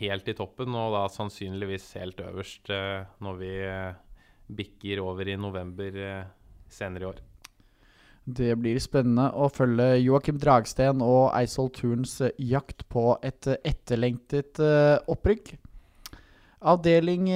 helt 0.00 0.28
i 0.28 0.36
toppen, 0.36 0.74
og 0.76 0.96
da 0.96 1.06
sannsynligvis 1.12 1.92
helt 2.00 2.20
øverst 2.24 2.72
eh, 2.72 3.06
når 3.24 3.40
vi 3.42 3.54
eh, 3.68 4.02
bikker 4.56 5.02
over 5.04 5.28
i 5.28 5.38
november 5.40 5.96
senere 6.70 7.02
i 7.02 7.08
år. 7.08 7.24
Det 8.26 8.56
blir 8.58 8.78
spennende 8.82 9.28
å 9.38 9.46
følge 9.54 10.00
Joakim 10.02 10.38
Dragsten 10.42 11.02
og 11.02 11.28
Eidsvoll 11.34 11.70
Turns 11.74 12.16
jakt 12.42 12.82
på 12.90 13.12
et 13.26 13.46
etterlengtet 13.62 14.58
opprykk. 15.06 15.52
Avdeling 16.66 17.28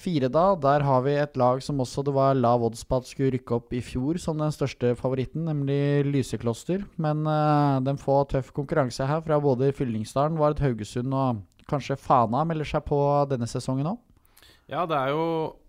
fire, 0.00 0.30
da. 0.32 0.44
Der 0.56 0.80
har 0.86 1.02
vi 1.04 1.12
et 1.20 1.34
lag 1.36 1.60
som 1.60 1.82
også 1.84 2.00
det 2.06 2.14
var 2.16 2.38
lav 2.38 2.62
odds 2.64 2.86
på 2.88 3.02
at 3.02 3.08
skulle 3.10 3.34
rykke 3.34 3.58
opp 3.58 3.74
i 3.76 3.82
fjor 3.84 4.16
som 4.22 4.38
den 4.40 4.54
største 4.54 4.94
favoritten, 4.96 5.44
nemlig 5.44 6.06
Lysekloster. 6.08 6.86
Men 6.96 7.26
uh, 7.28 7.82
den 7.84 8.00
får 8.00 8.30
tøff 8.32 8.48
konkurranse 8.56 9.04
her 9.04 9.20
fra 9.26 9.36
både 9.44 9.74
Fyllingsdalen, 9.76 10.40
Vard 10.40 10.62
Haugesund 10.64 11.12
og 11.12 11.42
Kanskje 11.68 11.98
Fana 12.00 12.42
melder 12.48 12.68
seg 12.68 12.84
på 12.88 12.98
denne 13.30 13.48
sesongen 13.50 13.92
òg? 13.92 14.00
Ja, 14.70 14.86
det 14.88 14.96
er, 14.96 15.12
jo, 15.12 15.26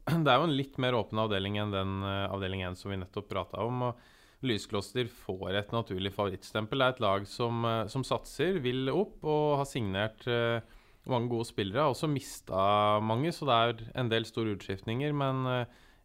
det 0.24 0.30
er, 0.30 0.38
jo, 0.40 0.48
en 0.48 0.58
litt 0.58 0.80
mer 0.82 0.98
åpen 0.98 1.22
avdeling 1.24 1.60
enn 1.62 1.74
den 1.74 1.96
uh, 2.06 2.30
avdeling 2.32 2.64
1 2.70 2.80
som 2.80 2.94
vi 2.94 3.00
nettopp 3.02 3.30
prata 3.32 3.64
om. 3.66 3.90
og 3.90 4.48
Lyskloster 4.48 5.08
får 5.08 5.60
et 5.60 5.76
naturlig 5.76 6.12
favorittstempel. 6.16 6.82
Det 6.82 6.88
er 6.88 6.96
et 6.96 7.04
lag 7.04 7.28
som, 7.30 7.68
uh, 7.68 7.84
som 7.92 8.06
satser, 8.08 8.60
vil 8.64 8.88
opp 8.94 9.24
og 9.28 9.60
har 9.62 9.70
signert 9.70 10.28
uh, 10.28 10.64
mange 11.12 11.32
gode 11.32 11.48
spillere. 11.50 11.84
Har 11.84 11.94
også 11.94 12.10
mista 12.12 13.00
mange, 13.04 13.34
så 13.36 13.48
det 13.50 13.56
er 13.56 13.88
en 14.02 14.12
del 14.12 14.28
store 14.30 14.56
utskiftninger. 14.58 15.16
Men 15.16 15.44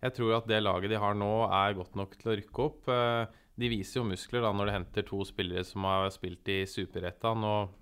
jeg 0.03 0.15
tror 0.17 0.39
at 0.39 0.49
det 0.51 0.63
laget 0.63 0.91
de 0.91 0.99
har 1.03 1.15
nå, 1.19 1.33
er 1.47 1.77
godt 1.79 1.99
nok 1.99 2.17
til 2.19 2.33
å 2.33 2.39
rykke 2.41 2.65
opp. 2.65 2.91
De 3.59 3.71
viser 3.71 4.01
jo 4.01 4.07
muskler 4.07 4.43
da 4.45 4.53
når 4.55 4.71
de 4.71 4.75
henter 4.77 5.07
to 5.07 5.25
spillere 5.27 5.67
som 5.67 5.87
har 5.87 6.11
spilt 6.15 6.51
i 6.51 6.63
Superettan. 6.67 7.47
og 7.47 7.77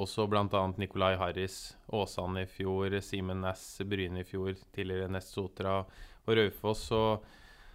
også 0.00 0.26
bl.a. 0.26 0.62
Nikolai 0.80 1.14
Harris, 1.20 1.76
Åsane 1.94 2.44
i 2.44 2.50
fjor, 2.50 2.94
Simen 3.04 3.44
Næss, 3.44 3.82
Bryne 3.86 4.24
i 4.24 4.26
fjor, 4.26 4.54
tidligere 4.74 5.10
Nest 5.12 5.34
Sotra 5.36 5.80
og 5.84 6.38
Raufoss. 6.38 6.88
Og, 6.96 7.26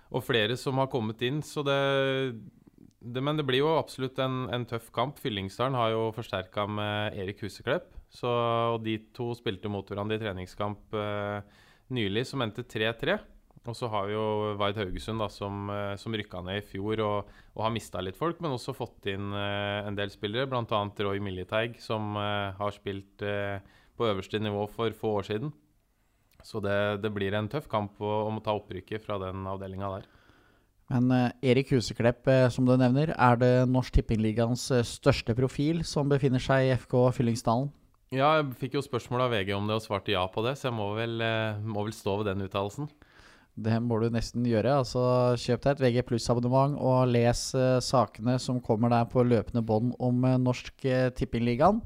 og, 0.10 0.24
flere 0.26 0.58
som 0.60 0.82
har 0.82 0.90
kommet 0.92 1.22
inn. 1.24 1.42
Så 1.46 1.64
det, 1.64 1.80
det 3.00 3.24
Men 3.24 3.40
det 3.40 3.48
blir 3.48 3.64
jo 3.64 3.78
absolutt 3.78 4.20
en, 4.20 4.50
en 4.52 4.68
tøff 4.68 4.92
kamp. 4.96 5.20
Fyllingsdalen 5.22 5.80
har 5.80 5.94
jo 5.96 6.10
forsterka 6.16 6.68
med 6.68 7.16
Erik 7.16 7.46
Huseklepp. 7.46 7.96
Så, 8.10 8.30
og 8.74 8.82
de 8.86 8.98
to 9.14 9.32
spilte 9.38 9.70
mot 9.70 9.86
hverandre 9.86 10.18
i 10.18 10.22
treningskamp 10.22 10.96
uh, 10.98 11.46
nylig, 11.94 12.26
som 12.28 12.42
endte 12.42 12.66
3-3. 12.66 13.20
Og 13.70 13.76
så 13.78 13.90
har 13.92 14.08
vi 14.08 14.16
jo 14.16 14.26
Vard 14.58 14.80
Haugesund, 14.80 15.22
da, 15.22 15.28
som, 15.30 15.70
uh, 15.70 15.94
som 16.02 16.16
rykka 16.18 16.42
ned 16.46 16.64
i 16.64 16.66
fjor 16.66 17.04
og, 17.06 17.32
og 17.54 17.66
har 17.68 17.74
mista 17.76 18.02
litt 18.02 18.18
folk, 18.18 18.42
men 18.42 18.56
også 18.56 18.74
fått 18.74 19.12
inn 19.14 19.30
uh, 19.36 19.86
en 19.86 19.98
del 20.00 20.10
spillere, 20.14 20.50
bl.a. 20.50 20.84
Roy 21.06 21.22
Militeig, 21.22 21.78
som 21.84 22.18
har 22.18 22.74
spilt 22.76 23.22
på 23.22 24.08
øverste 24.08 24.42
nivå 24.42 24.66
for 24.74 24.96
få 24.96 25.18
år 25.20 25.30
siden. 25.30 25.54
Så 26.42 26.62
det, 26.64 27.04
det 27.04 27.12
blir 27.14 27.36
en 27.36 27.50
tøff 27.52 27.68
kamp 27.70 28.00
om 28.02 28.40
å 28.40 28.44
ta 28.44 28.56
opprykket 28.56 29.04
fra 29.04 29.20
den 29.22 29.44
avdelinga 29.50 29.92
der. 29.98 30.08
Men 30.90 31.12
Erik 31.46 31.76
Huseklepp, 31.76 32.26
som 32.50 32.66
du 32.66 32.72
nevner, 32.80 33.12
er 33.14 33.36
det 33.38 33.52
Norsk 33.70 34.00
Tippingligaens 34.00 34.64
største 34.88 35.36
profil 35.38 35.84
som 35.86 36.10
befinner 36.10 36.42
seg 36.42 36.66
i 36.66 36.72
FK 36.80 36.96
Fyllingsdalen? 37.20 37.70
Ja, 38.10 38.40
jeg 38.40 38.56
fikk 38.58 38.80
jo 38.80 38.82
spørsmål 38.82 39.28
av 39.28 39.36
VG 39.36 39.54
om 39.54 39.68
det 39.70 39.76
og 39.78 39.84
svarte 39.86 40.16
ja 40.16 40.24
på 40.34 40.42
det, 40.42 40.56
så 40.58 40.70
jeg 40.70 40.78
må 40.80 40.88
vel, 40.98 41.22
må 41.62 41.84
vel 41.86 41.94
stå 41.94 42.16
ved 42.20 42.32
den 42.32 42.48
uttalelsen. 42.48 42.90
Det 43.60 43.76
må 43.84 44.00
du 44.00 44.08
nesten 44.14 44.46
gjøre. 44.48 44.80
altså 44.82 45.04
Kjøp 45.38 45.66
deg 45.66 45.76
et 45.76 45.84
VG 45.84 46.06
pluss-abonnement 46.08 46.78
og 46.80 47.12
les 47.12 47.42
uh, 47.58 47.78
sakene 47.84 48.38
som 48.42 48.62
kommer 48.64 48.90
der 48.94 49.06
på 49.12 49.26
løpende 49.28 49.62
bånd 49.66 49.92
om 50.00 50.24
uh, 50.26 50.38
Norsk 50.42 50.88
Tippingligaen. 51.20 51.84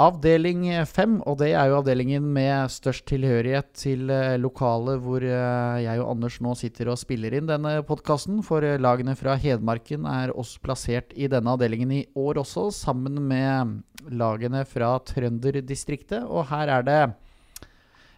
Avdeling 0.00 0.62
fem, 0.88 1.18
og 1.28 1.36
det 1.42 1.50
er 1.52 1.68
jo 1.68 1.80
avdelingen 1.82 2.24
med 2.32 2.72
størst 2.72 3.04
tilhørighet 3.10 3.68
til 3.76 4.08
uh, 4.08 4.38
lokalet 4.40 5.02
hvor 5.04 5.20
jeg 5.20 6.00
og 6.00 6.14
Anders 6.14 6.38
nå 6.40 6.54
sitter 6.56 6.88
og 6.88 6.96
spiller 6.96 7.36
inn 7.36 7.50
denne 7.50 7.74
podkasten. 7.84 8.38
For 8.46 8.64
lagene 8.80 9.12
fra 9.18 9.34
Hedmarken 9.36 10.08
er 10.08 10.32
også 10.32 10.62
plassert 10.64 11.12
i 11.12 11.28
denne 11.28 11.52
avdelingen 11.52 11.92
i 11.92 12.04
år 12.16 12.40
også, 12.40 12.70
sammen 12.72 13.20
med 13.28 13.80
lagene 14.08 14.64
fra 14.64 14.94
trønderdistriktet. 15.04 16.24
Og 16.24 16.48
her 16.48 16.72
er 16.78 16.86
det 16.86 17.00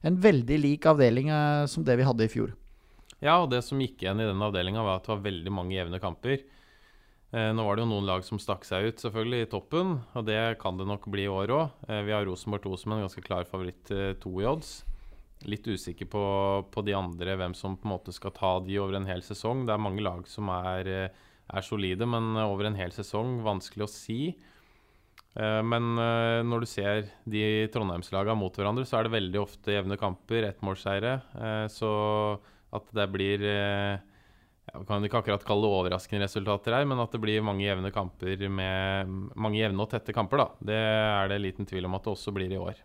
en 0.02 0.18
veldig 0.22 0.58
lik 0.58 0.86
avdeling 0.90 1.30
eh, 1.30 1.66
som 1.70 1.86
det 1.86 1.96
vi 1.98 2.06
hadde 2.06 2.26
i 2.26 2.32
fjor. 2.32 2.52
Ja, 3.22 3.38
og 3.38 3.52
det 3.52 3.62
som 3.66 3.80
gikk 3.82 4.02
igjen 4.02 4.20
i 4.22 4.26
den 4.26 4.42
avdelinga, 4.42 4.82
var 4.82 4.98
at 4.98 5.06
det 5.06 5.14
var 5.14 5.26
veldig 5.28 5.54
mange 5.54 5.76
jevne 5.76 6.02
kamper. 6.02 6.42
Eh, 7.32 7.48
nå 7.56 7.64
var 7.64 7.78
det 7.78 7.86
jo 7.86 7.88
noen 7.88 8.04
lag 8.04 8.24
som 8.26 8.36
stakk 8.40 8.66
seg 8.68 8.90
ut, 8.90 9.00
selvfølgelig, 9.00 9.46
i 9.46 9.50
toppen, 9.54 9.94
og 10.12 10.24
det 10.28 10.58
kan 10.60 10.76
det 10.76 10.84
nok 10.84 11.06
bli 11.08 11.24
i 11.24 11.32
år 11.32 11.52
òg. 11.56 11.78
Eh, 11.88 12.02
vi 12.04 12.12
har 12.12 12.26
Rosenborg 12.28 12.66
2 12.66 12.72
som 12.82 12.92
en 12.92 13.04
ganske 13.06 13.24
klar 13.24 13.48
favoritt 13.48 13.92
eh, 13.94 14.12
to 14.20 14.34
i 14.42 14.48
odds. 14.50 14.82
Litt 15.48 15.64
usikker 15.64 16.10
på, 16.12 16.24
på, 16.74 16.84
de 16.84 16.92
andre, 16.98 17.38
hvem 17.40 17.56
som 17.56 17.78
på 17.78 17.88
en 17.88 17.94
måte 17.94 18.12
skal 18.12 18.34
ta 18.36 18.52
de 18.66 18.76
over 18.82 18.98
en 18.98 19.08
hel 19.08 19.24
sesong. 19.24 19.64
Det 19.64 19.72
er 19.72 19.80
mange 19.80 20.04
lag 20.04 20.28
som 20.28 20.52
er, 20.52 20.90
er 21.08 21.64
solide, 21.64 22.06
men 22.06 22.36
over 22.44 22.68
en 22.68 22.76
hel 22.78 22.92
sesong 22.94 23.40
vanskelig 23.42 23.88
å 23.88 23.90
si. 23.90 24.20
Men 25.32 25.96
når 26.46 26.62
du 26.62 26.68
ser 26.68 27.08
de 27.26 27.42
Trondheimslagene 27.72 28.36
mot 28.38 28.54
hverandre, 28.54 28.84
så 28.86 29.00
er 29.00 29.08
det 29.08 29.14
veldig 29.16 29.40
ofte 29.40 29.74
jevne 29.74 29.96
kamper, 29.98 30.44
ettmålsseire. 30.46 31.16
Så 31.72 31.90
at 32.76 32.94
det 32.94 33.08
blir 33.16 33.46
Jeg 34.62 34.86
kan 34.86 35.04
ikke 35.04 35.18
akkurat 35.18 35.42
kalle 35.44 35.66
det 35.66 35.74
overraskende 35.74 36.22
resultater 36.22 36.76
her, 36.76 36.86
men 36.88 37.00
at 37.02 37.12
det 37.12 37.20
blir 37.20 37.42
mange 37.44 37.64
jevne 37.66 37.90
kamper 37.92 38.46
med 38.46 39.10
mange 39.34 39.58
jevne 39.58 39.82
og 39.82 39.90
tette 39.90 40.14
kamper, 40.14 40.44
da. 40.44 40.46
Det 40.70 40.78
er 40.78 41.32
det 41.32 41.42
liten 41.42 41.68
tvil 41.68 41.88
om 41.88 41.98
at 41.98 42.06
det 42.06 42.14
også 42.14 42.34
blir 42.36 42.54
i 42.54 42.60
år. 42.60 42.78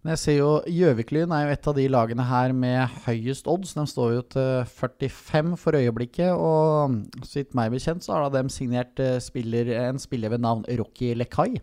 Men 0.00 0.14
jeg 0.14 0.20
ser 0.22 0.36
jo 0.38 0.50
Gjøviklyn 0.64 1.32
er 1.36 1.44
jo 1.44 1.52
et 1.52 1.66
av 1.68 1.76
de 1.76 1.84
lagene 1.92 2.24
her 2.24 2.54
med 2.56 3.00
høyest 3.04 3.48
odds. 3.52 3.74
De 3.76 3.84
står 3.88 4.14
jo 4.14 4.22
til 4.32 4.70
45 4.72 5.58
for 5.60 5.76
øyeblikket. 5.76 6.32
Og 6.32 6.96
så 7.20 7.42
vidt 7.42 7.56
meg 7.58 7.74
bekjent 7.74 8.06
så 8.06 8.16
har 8.16 8.32
de 8.32 8.42
signert 8.52 9.02
eh, 9.02 9.18
spiller, 9.20 9.74
en 9.84 10.00
spiller 10.00 10.32
ved 10.32 10.40
navn 10.40 10.64
Rocky 10.80 11.12
Lekai. 11.14 11.60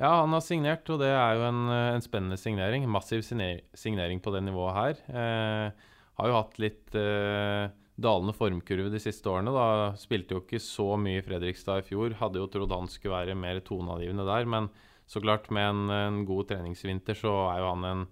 Ja, 0.00 0.22
han 0.22 0.32
har 0.32 0.40
signert, 0.40 0.86
og 0.88 1.02
det 1.02 1.10
er 1.12 1.34
jo 1.36 1.48
en, 1.50 1.66
en 1.68 2.04
spennende 2.04 2.38
signering. 2.40 2.86
Massiv 2.88 3.26
signering 3.26 4.22
på 4.22 4.32
det 4.32 4.46
nivået 4.46 4.78
her. 4.78 5.02
Eh, 5.10 5.90
har 6.20 6.30
jo 6.30 6.38
hatt 6.38 6.62
litt 6.62 6.94
eh, 6.96 7.66
dalende 8.00 8.34
formkurve 8.36 8.90
de 8.92 9.00
siste 9.02 9.28
årene. 9.30 9.52
da 9.54 9.96
Spilte 10.00 10.36
jo 10.36 10.44
ikke 10.44 10.60
så 10.62 10.94
mye 11.00 11.20
i 11.20 11.24
Fredrikstad 11.24 11.82
i 11.82 11.88
fjor. 11.90 12.16
Hadde 12.20 12.40
jo 12.40 12.48
trodd 12.50 12.72
han 12.74 12.88
skulle 12.90 13.18
være 13.18 13.38
mer 13.38 13.60
toneangivende 13.64 14.26
der. 14.28 14.48
men 14.48 14.70
så 15.10 15.18
klart, 15.18 15.48
med 15.50 15.66
en, 15.66 15.90
en, 15.90 16.18
god 16.24 16.52
treningsvinter 16.52 17.16
så 17.18 17.32
er 17.50 17.58
jo 17.58 17.70
han 17.72 17.86
en, 17.88 18.02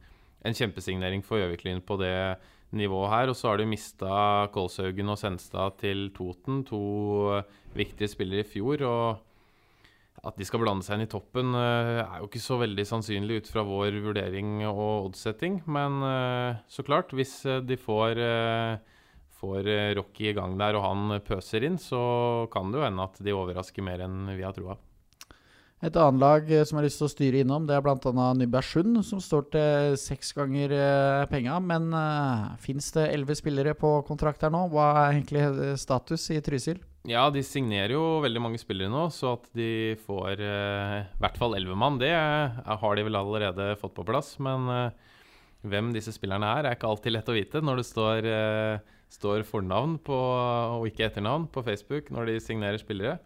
en 0.43 0.57
kjempesignering 0.59 1.23
for 1.23 1.39
Gjøviklyn 1.39 1.79
på 1.87 1.95
det 2.01 2.17
nivået 2.75 3.13
her. 3.13 3.31
Og 3.31 3.39
så 3.39 3.53
har 3.53 3.61
de 3.61 3.69
mista 3.71 4.49
Kolshaugen 4.51 5.15
og 5.15 5.21
Senstad 5.21 5.79
til 5.79 6.09
Toten, 6.17 6.65
to 6.67 7.39
viktige 7.79 8.11
spillere 8.11 8.43
i 8.43 8.51
fjor. 8.51 8.83
og 8.83 9.25
at 10.27 10.35
de 10.35 10.43
skal 10.43 10.59
blande 10.59 10.83
seg 10.83 10.99
inn 10.99 11.05
i 11.07 11.11
toppen, 11.13 11.53
uh, 11.55 12.03
er 12.03 12.19
jo 12.19 12.27
ikke 12.27 12.43
så 12.43 12.57
veldig 12.59 12.85
sannsynlig 12.89 13.37
ut 13.39 13.51
fra 13.53 13.63
vår 13.63 14.01
vurdering 14.03 14.65
og 14.67 15.07
oddsetting. 15.07 15.61
Men 15.71 16.03
uh, 16.03 16.59
så 16.67 16.83
klart, 16.83 17.15
hvis 17.15 17.45
de 17.63 17.79
får, 17.79 18.19
får 19.39 19.71
Rocky 19.99 20.33
i 20.33 20.35
gang 20.37 20.57
der 20.59 20.77
og 20.79 20.85
han 20.85 21.21
pøser 21.27 21.65
inn, 21.69 21.79
så 21.79 22.47
kan 22.53 22.73
det 22.73 22.81
jo 22.81 22.87
hende 22.89 23.07
at 23.07 23.23
de 23.23 23.35
overrasker 23.37 23.87
mer 23.87 24.03
enn 24.07 24.29
vi 24.35 24.45
har 24.47 24.57
troa. 24.57 24.77
Et 25.79 25.95
annet 25.95 26.19
lag 26.19 26.49
eh, 26.51 26.65
som 26.67 26.75
jeg 26.75 26.81
har 26.81 26.87
lyst 26.89 26.99
til 26.99 27.07
å 27.07 27.13
styre 27.13 27.41
innom, 27.45 27.67
det 27.69 27.77
er 27.77 27.83
bl.a. 27.85 28.27
Nybergsund, 28.35 28.99
som 29.07 29.21
står 29.23 29.45
til 29.53 29.99
seks 30.01 30.33
ganger 30.35 30.75
eh, 30.75 31.27
penga. 31.31 31.61
Men 31.63 31.93
uh, 31.95 32.57
fins 32.63 32.91
det 32.97 33.07
elleve 33.13 33.37
spillere 33.39 33.77
på 33.79 33.93
kontrakt 34.09 34.43
her 34.43 34.51
nå? 34.51 34.65
Hva 34.73 34.89
er 35.05 35.21
egentlig 35.21 35.45
eh, 35.47 35.77
status 35.79 36.27
i 36.35 36.41
Trysil? 36.43 36.83
Ja, 37.07 37.29
de 37.31 37.45
signerer 37.47 37.95
jo 37.95 38.19
veldig 38.25 38.43
mange 38.43 38.59
spillere 38.59 38.91
nå, 38.91 39.07
så 39.15 39.37
at 39.37 39.47
de 39.57 39.95
får 40.03 40.43
uh, 40.43 40.97
i 41.07 41.23
hvert 41.23 41.39
fall 41.39 41.55
elleve 41.55 41.79
mann, 41.79 42.01
det 42.03 42.11
uh, 42.11 42.59
har 42.83 42.99
de 42.99 43.07
vel 43.07 43.23
allerede 43.23 43.71
fått 43.79 43.95
på 44.01 44.07
plass. 44.09 44.35
Men 44.43 44.67
uh, 44.67 45.15
hvem 45.67 45.91
disse 45.95 46.13
spillerne 46.15 46.51
er, 46.59 46.67
er 46.67 46.77
ikke 46.77 46.91
alltid 46.91 47.15
lett 47.15 47.31
å 47.31 47.35
vite 47.35 47.63
når 47.65 47.81
det 47.81 47.87
står, 47.89 48.27
eh, 48.31 48.97
står 49.13 49.45
fornavn 49.49 49.97
på, 50.05 50.17
og 50.79 50.87
ikke 50.89 51.07
etternavn 51.09 51.49
på 51.53 51.65
Facebook 51.67 52.13
når 52.15 52.33
de 52.33 52.39
signerer 52.45 52.81
spillere. 52.81 53.19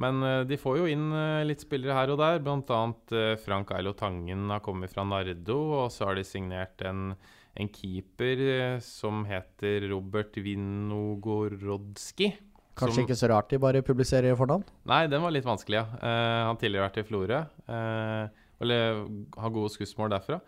Men 0.00 0.22
eh, 0.24 0.40
de 0.48 0.58
får 0.58 0.80
jo 0.80 0.88
inn 0.90 1.10
eh, 1.14 1.44
litt 1.46 1.62
spillere 1.64 1.96
her 1.96 2.14
og 2.14 2.20
der. 2.22 2.40
Annet 2.42 3.14
eh, 3.16 3.34
Frank 3.42 3.74
Eilo 3.76 3.92
Tangen 3.98 4.48
har 4.50 4.62
kommet 4.64 4.92
fra 4.92 5.04
Nardo, 5.06 5.58
og 5.82 5.92
så 5.94 6.08
har 6.08 6.18
de 6.18 6.24
signert 6.26 6.82
en, 6.88 7.12
en 7.54 7.70
keeper 7.72 8.80
som 8.84 9.26
heter 9.28 9.88
Robert 9.92 10.38
Vinogorodski. 10.40 12.32
Kanskje 12.72 13.02
Som- 13.02 13.04
ikke 13.04 13.20
så 13.20 13.28
rart 13.28 13.50
de 13.52 13.60
bare 13.60 13.82
publiserer 13.84 14.36
fornavn? 14.36 14.64
Nei, 14.88 15.06
den 15.06 15.20
var 15.20 15.34
litt 15.34 15.44
vanskelig, 15.44 15.82
ja. 15.82 15.86
Uh, 16.00 16.48
han 16.48 16.56
tidligere 16.56 16.88
vært 16.88 17.02
i 17.02 17.04
Florø. 17.04 17.40
Uh, 17.68 18.28
eller 18.64 19.02
har 19.36 19.52
gode 19.52 19.72
skussmål 19.74 20.14
derfra. 20.14 20.38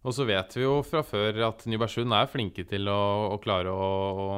Og 0.00 0.14
så 0.16 0.24
vet 0.24 0.54
vi 0.56 0.62
jo 0.62 0.78
fra 0.86 1.02
før 1.04 1.42
at 1.50 1.66
Nybergsund 1.68 2.14
er 2.16 2.28
flinke 2.32 2.64
til 2.68 2.88
å, 2.88 3.34
å 3.34 3.36
klare 3.42 3.68
å, 3.68 3.88
å, 4.24 4.28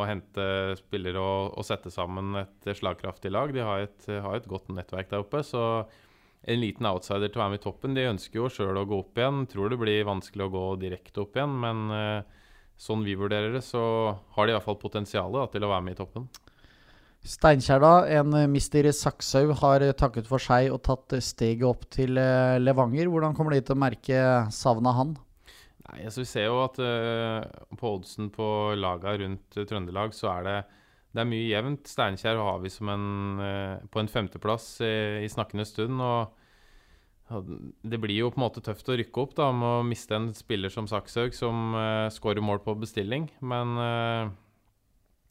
å 0.00 0.06
hente 0.08 0.46
spillere 0.78 1.20
og, 1.20 1.60
sette 1.68 1.92
sammen 1.92 2.38
et 2.40 2.70
slagkraftig 2.78 3.32
lag. 3.34 3.52
De 3.52 3.60
har 3.60 3.84
et, 3.84 4.08
har 4.08 4.38
et 4.38 4.48
godt 4.48 4.72
nettverk 4.72 5.12
der 5.12 5.20
oppe, 5.20 5.42
så 5.44 5.84
en 6.46 6.62
liten 6.62 6.88
outsider 6.88 7.28
til 7.28 7.42
å 7.42 7.44
være 7.44 7.54
med 7.56 7.60
i 7.60 7.66
toppen. 7.66 7.98
De 7.98 8.08
ønsker 8.08 8.40
jo 8.40 8.48
sjøl 8.52 8.80
å 8.80 8.86
gå 8.88 9.02
opp 9.02 9.20
igjen. 9.20 9.44
Tror 9.52 9.72
det 9.72 9.80
blir 9.82 10.08
vanskelig 10.08 10.46
å 10.46 10.54
gå 10.54 10.64
direkte 10.80 11.26
opp 11.26 11.36
igjen, 11.36 11.60
men 11.60 11.84
eh, 11.92 12.48
sånn 12.80 13.04
vi 13.04 13.18
vurderer 13.20 13.52
det, 13.52 13.64
så 13.66 13.82
har 14.36 14.48
de 14.48 14.56
iallfall 14.56 14.78
potensialet 14.80 15.42
da, 15.42 15.46
til 15.52 15.66
å 15.66 15.72
være 15.74 15.88
med 15.90 15.96
i 15.96 16.00
toppen. 16.00 16.30
Steinkjer, 17.26 17.82
da. 17.82 17.92
En 18.20 18.34
eh, 18.38 18.48
mister 18.50 18.86
Sakshaug 18.94 19.50
har 19.60 19.82
eh, 19.82 19.94
takket 19.98 20.28
for 20.30 20.42
seg 20.42 20.70
og 20.70 20.82
tatt 20.86 21.16
eh, 21.16 21.24
steget 21.24 21.66
opp 21.66 21.86
til 21.92 22.14
Levanger. 22.14 23.10
Hvordan 23.10 23.34
kommer 23.34 23.56
de 23.56 23.64
til 23.66 23.74
å 23.74 23.82
merke 23.82 24.20
savnet 24.54 24.92
av 24.92 25.00
han? 25.00 25.14
Nei, 25.86 26.00
altså 26.06 26.22
Vi 26.22 26.30
ser 26.30 26.48
jo 26.48 26.62
at 26.64 26.78
uh, 26.82 27.42
på 27.78 27.92
oddsen 27.94 28.30
på 28.34 28.46
laga 28.74 29.12
rundt 29.20 29.54
Trøndelag, 29.54 30.14
så 30.18 30.32
er 30.32 30.46
det, 30.46 30.56
det 31.14 31.22
er 31.22 31.28
mye 31.30 31.46
jevnt. 31.46 31.86
Steinkjer 31.86 32.40
har 32.42 32.58
vi 32.62 32.72
en, 32.90 33.04
uh, 33.38 33.84
på 33.90 34.02
en 34.02 34.10
femteplass 34.10 34.80
i, 34.82 34.96
i 35.22 35.30
snakkende 35.30 35.66
stund. 35.66 36.02
og 36.02 37.38
Det 37.86 38.02
blir 38.02 38.18
jo 38.18 38.32
på 38.34 38.40
en 38.40 38.46
måte 38.48 38.64
tøft 38.66 38.90
å 38.90 38.98
rykke 38.98 39.22
opp 39.22 39.38
da, 39.38 39.52
med 39.54 39.82
å 39.82 39.86
miste 39.86 40.18
en 40.18 40.32
spiller 40.34 40.74
som 40.74 40.90
Sakshaug, 40.90 41.34
som 41.38 41.78
uh, 41.78 42.10
skårer 42.10 42.42
mål 42.42 42.62
på 42.66 42.74
bestilling. 42.82 43.30
Men 43.46 43.78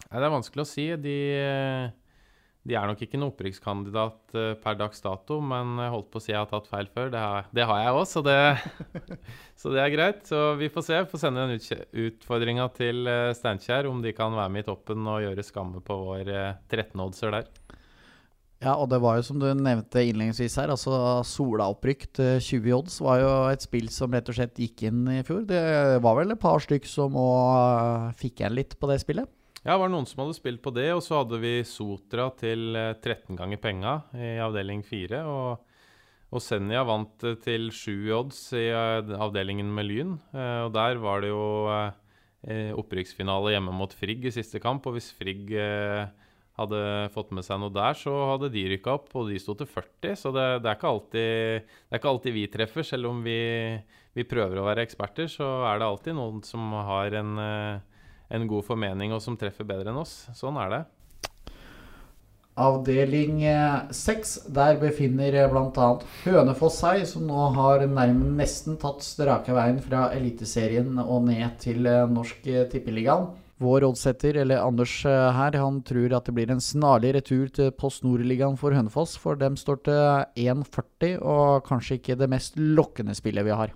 nei, 0.09 0.19
det 0.19 0.27
er 0.27 0.33
vanskelig 0.33 0.65
å 0.65 0.69
si. 0.69 0.87
De, 1.01 1.15
eh, 1.39 1.93
de 2.65 2.73
er 2.73 2.87
nok 2.89 3.01
ikke 3.05 3.19
noen 3.19 3.29
opprykkskandidat 3.29 4.33
eh, 4.33 4.53
per 4.57 4.77
dags 4.79 5.03
dato, 5.05 5.37
men 5.37 5.75
jeg 5.83 5.93
holdt 5.93 6.07
på 6.09 6.17
å 6.17 6.23
si 6.23 6.31
jeg 6.31 6.39
har 6.39 6.49
tatt 6.49 6.69
feil 6.71 6.89
før. 6.89 7.11
Det 7.13 7.21
har, 7.21 7.49
det 7.53 7.67
har 7.69 7.81
jeg 7.83 7.99
òg, 7.99 8.05
så 8.09 8.23
det 8.25 8.39
så 9.61 9.73
det 9.75 9.83
er 9.83 9.93
greit. 9.93 10.23
Så 10.25 10.39
vi 10.57 10.71
får 10.73 10.87
se. 10.87 11.03
Får 11.11 11.21
sende 11.21 11.45
den 11.45 11.85
utfordringa 12.07 12.65
til 12.73 13.05
eh, 13.11 13.35
Steinkjer, 13.37 13.91
om 13.91 14.01
de 14.01 14.15
kan 14.17 14.33
være 14.33 14.55
med 14.55 14.65
i 14.65 14.69
toppen 14.71 15.05
og 15.05 15.21
gjøre 15.27 15.45
skamme 15.45 15.83
på 15.85 15.99
vår 16.07 16.33
eh, 16.33 16.57
13-oddser 16.73 17.37
der. 17.37 17.53
Ja, 18.63 18.73
og 18.79 18.89
det 18.89 18.97
var 19.03 19.19
jo 19.19 19.25
som 19.27 19.37
du 19.37 19.45
nevnte 19.53 20.01
innledningsvis 20.01 20.55
her, 20.57 20.71
altså 20.73 21.21
Sola-opprykk 21.27 22.07
til 22.17 22.37
20 22.41 22.77
odds 22.79 22.97
var 23.03 23.19
jo 23.21 23.31
et 23.51 23.61
spill 23.61 23.91
som 23.93 24.15
rett 24.15 24.31
og 24.31 24.37
slett 24.39 24.57
gikk 24.57 24.87
inn 24.89 25.03
i 25.11 25.21
fjor. 25.27 25.43
Det 25.45 25.61
var 26.01 26.17
vel 26.17 26.33
et 26.33 26.41
par 26.41 26.63
stykk 26.63 26.87
som 26.89 27.19
òg 27.19 28.15
fikk 28.17 28.41
igjen 28.41 28.57
litt 28.57 28.73
på 28.79 28.89
det 28.89 29.03
spillet? 29.03 29.29
Ja, 29.65 29.73
det 29.73 29.81
var 29.81 29.89
noen 29.89 30.05
som 30.05 30.19
hadde 30.21 30.35
spilt 30.37 30.61
på 30.61 30.69
det, 30.75 30.91
og 30.93 31.01
så 31.01 31.23
hadde 31.23 31.39
vi 31.41 31.55
Sotra 31.65 32.27
til 32.37 32.75
eh, 32.77 32.91
13 33.01 33.33
ganger 33.39 33.57
penga 33.63 33.93
i 34.13 34.35
avdeling 34.45 34.83
4. 34.85 35.23
Og, 35.25 35.63
og 36.29 36.43
Senja 36.45 36.83
vant 36.85 37.25
eh, 37.25 37.33
til 37.41 37.71
7 37.73 38.11
odds 38.13 38.41
i 38.53 38.67
eh, 38.69 39.09
avdelingen 39.17 39.71
med 39.73 39.89
Lyn. 39.89 40.11
Eh, 40.37 40.59
Og 40.67 40.75
der 40.75 41.01
var 41.01 41.25
det 41.25 41.31
jo 41.31 41.47
eh, 41.73 42.69
opprykksfinale 42.77 43.55
hjemme 43.55 43.73
mot 43.73 43.95
Frigg 43.97 44.27
i 44.29 44.35
siste 44.35 44.61
kamp, 44.61 44.85
og 44.85 44.99
hvis 44.99 45.09
Frigg 45.17 45.49
eh, 45.57 46.05
hadde 46.61 46.83
fått 47.17 47.33
med 47.35 47.43
seg 47.49 47.57
noe 47.59 47.73
der, 47.73 47.97
så 47.97 48.13
hadde 48.35 48.51
de 48.53 48.67
rykka 48.75 48.93
opp, 48.99 49.09
og 49.17 49.33
de 49.33 49.41
sto 49.41 49.57
til 49.57 49.67
40. 49.67 50.13
Så 50.21 50.29
det, 50.35 50.45
det, 50.61 50.75
er 50.75 50.87
alltid, 50.91 51.65
det 51.65 51.89
er 51.97 52.03
ikke 52.03 52.13
alltid 52.13 52.37
vi 52.37 52.45
treffer. 52.53 52.85
Selv 52.85 53.09
om 53.09 53.25
vi, 53.25 53.41
vi 54.13 54.29
prøver 54.29 54.61
å 54.61 54.69
være 54.69 54.85
eksperter, 54.85 55.25
så 55.33 55.49
er 55.73 55.81
det 55.81 55.89
alltid 55.89 56.15
noen 56.21 56.45
som 56.45 56.69
har 56.85 57.17
en, 57.17 57.33
eh, 57.49 57.94
en 58.29 58.47
god 58.49 58.65
formening 58.67 59.13
og 59.15 59.23
som 59.23 59.37
treffer 59.39 59.67
bedre 59.67 59.91
enn 59.91 60.01
oss. 60.01 60.23
Sånn 60.37 60.57
er 60.61 60.71
det. 60.73 60.83
Avdeling 62.55 63.41
eh, 63.43 63.89
seks, 63.91 64.37
der 64.47 64.77
befinner 64.79 65.35
eh, 65.35 65.47
bl.a. 65.51 65.87
Hønefoss 66.23 66.77
seg, 66.79 67.01
som 67.09 67.25
nå 67.27 67.49
har 67.57 67.83
nærmest 67.83 68.37
nesten 68.39 68.77
tatt 68.79 69.03
strake 69.03 69.51
veien 69.55 69.81
fra 69.83 70.07
Eliteserien 70.15 70.95
og 71.03 71.27
ned 71.27 71.57
til 71.59 71.83
eh, 71.83 72.05
Norsk 72.07 72.47
Tippeligaen. 72.71 73.27
Vår 73.59 73.83
oddsetter, 73.87 74.39
eller 74.39 74.63
Anders 74.63 74.93
her, 75.03 75.55
han 75.59 75.81
tror 75.87 76.15
at 76.15 76.27
det 76.27 76.35
blir 76.35 76.49
en 76.51 76.63
snarlig 76.63 77.13
retur 77.15 77.51
til 77.55 77.71
Post 77.75 78.03
Nord-ligaen 78.07 78.57
for 78.59 78.75
Hønefoss, 78.75 79.15
for 79.19 79.39
dem 79.39 79.55
står 79.59 79.79
til 79.87 80.47
1,40 80.47 81.19
og 81.23 81.63
kanskje 81.67 81.99
ikke 81.99 82.19
det 82.19 82.31
mest 82.31 82.59
lokkende 82.59 83.15
spillet 83.15 83.47
vi 83.47 83.55
har. 83.55 83.75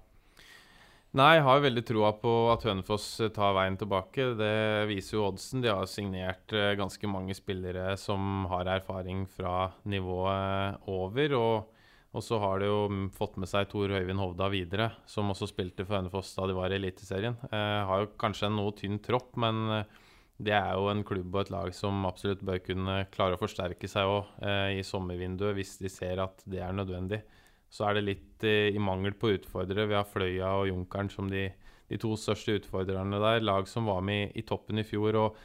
Nei, 1.17 1.39
jeg 1.39 1.45
har 1.47 1.61
veldig 1.63 1.81
troa 1.89 2.09
på 2.21 2.31
at 2.53 2.67
Hønefoss 2.67 3.05
eh, 3.25 3.31
tar 3.33 3.55
veien 3.57 3.73
tilbake. 3.81 4.27
Det 4.37 4.85
viser 4.91 5.15
jo 5.17 5.23
oddsen. 5.25 5.63
De 5.63 5.71
har 5.71 5.87
signert 5.89 6.53
eh, 6.53 6.75
ganske 6.77 7.09
mange 7.09 7.33
spillere 7.33 7.95
som 7.97 8.45
har 8.51 8.69
erfaring 8.75 9.23
fra 9.33 9.71
nivået 9.89 10.85
over. 10.93 11.33
Og, 11.39 11.79
og 12.13 12.25
så 12.25 12.37
har 12.43 12.61
de 12.61 12.69
jo 12.69 12.83
fått 13.15 13.39
med 13.41 13.49
seg 13.49 13.71
Tor 13.71 13.89
Øyvind 13.89 14.21
Hovda 14.21 14.51
videre, 14.53 14.91
som 15.09 15.33
også 15.33 15.49
spilte 15.49 15.87
for 15.87 15.97
Hønefoss 15.97 16.35
da 16.37 16.45
de 16.45 16.59
var 16.59 16.69
i 16.69 16.77
Eliteserien. 16.77 17.41
Eh, 17.49 17.81
har 17.89 18.05
jo 18.05 18.13
kanskje 18.21 18.51
en 18.51 18.59
noe 18.61 18.77
tynn 18.77 19.01
tropp, 19.01 19.33
men 19.41 19.65
eh, 19.79 19.99
det 20.45 20.53
er 20.55 20.77
jo 20.77 20.91
en 20.93 21.01
klubb 21.03 21.33
og 21.33 21.41
et 21.41 21.53
lag 21.57 21.73
som 21.75 22.05
absolutt 22.05 22.45
bør 22.45 22.61
kunne 22.63 23.01
klare 23.09 23.33
å 23.33 23.41
forsterke 23.41 23.89
seg 23.89 24.13
òg 24.13 24.45
eh, 24.45 24.77
i 24.77 24.85
sommervinduet, 24.85 25.57
hvis 25.57 25.79
de 25.81 25.89
ser 25.89 26.21
at 26.21 26.45
det 26.45 26.61
er 26.61 26.77
nødvendig. 26.77 27.23
Så 27.69 27.85
er 27.85 27.97
det 27.97 28.05
litt 28.07 28.45
i, 28.47 28.73
i 28.73 28.81
mangel 28.81 29.13
på 29.17 29.33
utfordrere. 29.35 29.87
Vi 29.89 29.97
har 29.97 30.07
Fløya 30.09 30.55
og 30.57 30.69
Junkeren 30.71 31.11
som 31.13 31.29
de, 31.29 31.47
de 31.89 32.01
to 32.01 32.15
største 32.17 32.57
utfordrerne 32.57 33.21
der. 33.21 33.45
Lag 33.45 33.69
som 33.69 33.89
var 33.89 34.01
med 34.05 34.29
i, 34.29 34.41
i 34.41 34.45
toppen 34.47 34.81
i 34.81 34.87
fjor 34.87 35.19
og, 35.21 35.39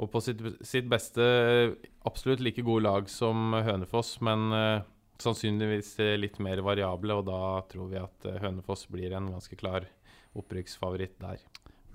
og 0.00 0.10
på 0.12 0.22
sitt, 0.24 0.42
sitt 0.64 0.88
beste 0.92 1.24
eh, 1.24 1.74
absolutt 2.08 2.42
like 2.44 2.64
gode 2.64 2.84
lag 2.84 3.08
som 3.12 3.54
Hønefoss, 3.64 4.16
men 4.24 4.50
uh, 4.52 4.84
sannsynligvis 5.22 5.94
eh, 6.04 6.16
litt 6.20 6.40
mer 6.44 6.62
variable. 6.64 7.20
Og 7.20 7.28
da 7.28 7.40
tror 7.70 7.92
vi 7.92 8.00
at 8.00 8.28
eh, 8.28 8.40
Hønefoss 8.42 8.86
blir 8.92 9.16
en 9.16 9.30
ganske 9.32 9.58
klar 9.58 9.88
opprykksfavoritt 10.36 11.16
der. 11.22 11.44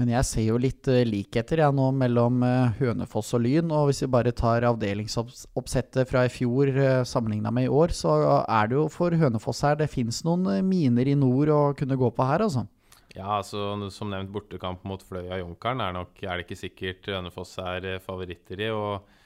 Men 0.02 0.10
jeg 0.16 0.26
ser 0.26 0.48
jo 0.48 0.58
litt 0.58 0.88
uh, 0.90 1.04
likheter 1.06 1.62
jeg 1.62 1.78
nå 1.78 1.92
mellom 1.94 2.42
eh, 2.42 2.72
Hønefoss 2.80 3.36
og 3.38 3.44
Lyn. 3.44 3.70
Og 3.70 3.92
hvis 3.92 4.02
vi 4.02 4.08
bare 4.10 4.34
tar 4.34 4.66
avdelingsoppsettet 4.66 6.10
fra 6.10 6.24
i 6.26 6.32
fjor 6.34 6.72
uh, 6.74 7.04
sammenligna 7.06 7.52
med 7.54 7.68
i 7.68 7.70
år, 7.70 7.94
så 7.94 8.16
er 8.42 8.72
det 8.72 8.80
jo 8.80 8.88
for 8.90 9.14
Hønefoss 9.14 9.62
her 9.68 9.78
Det 9.78 9.92
fins 9.94 10.24
noen 10.26 10.48
eh, 10.56 10.64
miner 10.66 11.06
i 11.06 11.14
nord 11.14 11.52
å 11.54 11.60
kunne 11.78 12.00
gå 12.02 12.10
på 12.18 12.26
her, 12.26 12.48
altså. 12.48 12.66
Ja, 13.12 13.38
altså 13.38 13.90
som 13.92 14.10
nevnt, 14.10 14.32
bortekamp 14.32 14.86
mot 14.88 15.04
Fløya 15.04 15.42
Junkeren 15.42 15.84
er 15.84 15.96
nok 15.96 16.22
er 16.24 16.40
det 16.40 16.46
ikke 16.46 16.62
sikkert 16.62 17.10
Hønefoss 17.12 17.58
er 17.62 17.88
eh, 17.98 18.02
favoritter 18.02 18.64
i. 18.64 18.72
Og, 18.74 19.20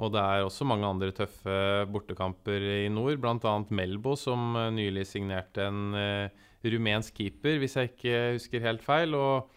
og 0.00 0.14
det 0.14 0.22
er 0.22 0.46
også 0.46 0.66
mange 0.68 0.88
andre 0.88 1.10
tøffe 1.12 1.58
bortekamper 1.92 2.64
i 2.78 2.86
nord, 2.92 3.18
bl.a. 3.20 3.54
Melbo, 3.74 4.16
som 4.16 4.56
eh, 4.56 4.70
nylig 4.72 5.04
signerte 5.10 5.68
en 5.68 5.84
uh, 5.92 6.48
rumensk 6.64 7.20
keeper, 7.20 7.58
hvis 7.60 7.76
jeg 7.76 7.92
ikke 7.92 8.24
husker 8.38 8.64
helt 8.70 8.86
feil. 8.86 9.18
Og, 9.18 9.53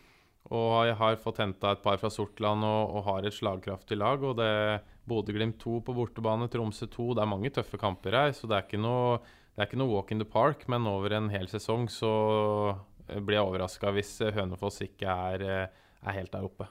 og 0.47 0.87
jeg 0.87 0.95
har 0.99 1.17
fått 1.19 1.41
henta 1.41 1.73
et 1.75 1.81
par 1.83 1.97
fra 1.99 2.09
Sortland 2.13 2.63
og, 2.63 2.93
og 2.95 3.03
har 3.09 3.25
et 3.27 3.35
slagkraftig 3.35 3.97
lag. 3.99 4.23
Og 4.23 4.37
det 4.39 4.79
Bodø-Glimt 5.07 5.59
2 5.59 5.81
på 5.87 5.95
bortebane, 5.95 6.47
Tromsø 6.51 6.87
2. 6.91 7.09
Det 7.17 7.23
er 7.23 7.31
mange 7.33 7.51
tøffe 7.55 7.79
kamper 7.79 8.15
her, 8.15 8.31
så 8.35 8.47
det 8.47 8.55
er 8.55 8.67
ikke 8.67 8.79
noe, 8.79 9.17
er 9.57 9.67
ikke 9.67 9.79
noe 9.81 9.91
walk 9.91 10.13
in 10.15 10.23
the 10.23 10.27
park. 10.27 10.63
Men 10.71 10.87
over 10.87 11.17
en 11.17 11.27
hel 11.33 11.51
sesong 11.51 11.89
så 11.91 12.11
eh, 13.07 13.19
blir 13.19 13.39
jeg 13.39 13.49
overraska 13.49 13.91
hvis 13.95 14.17
eh, 14.23 14.35
Hønefoss 14.35 14.83
ikke 14.87 15.19
er, 15.31 15.43
eh, 15.43 15.87
er 16.03 16.19
helt 16.21 16.31
der 16.35 16.47
oppe. 16.47 16.69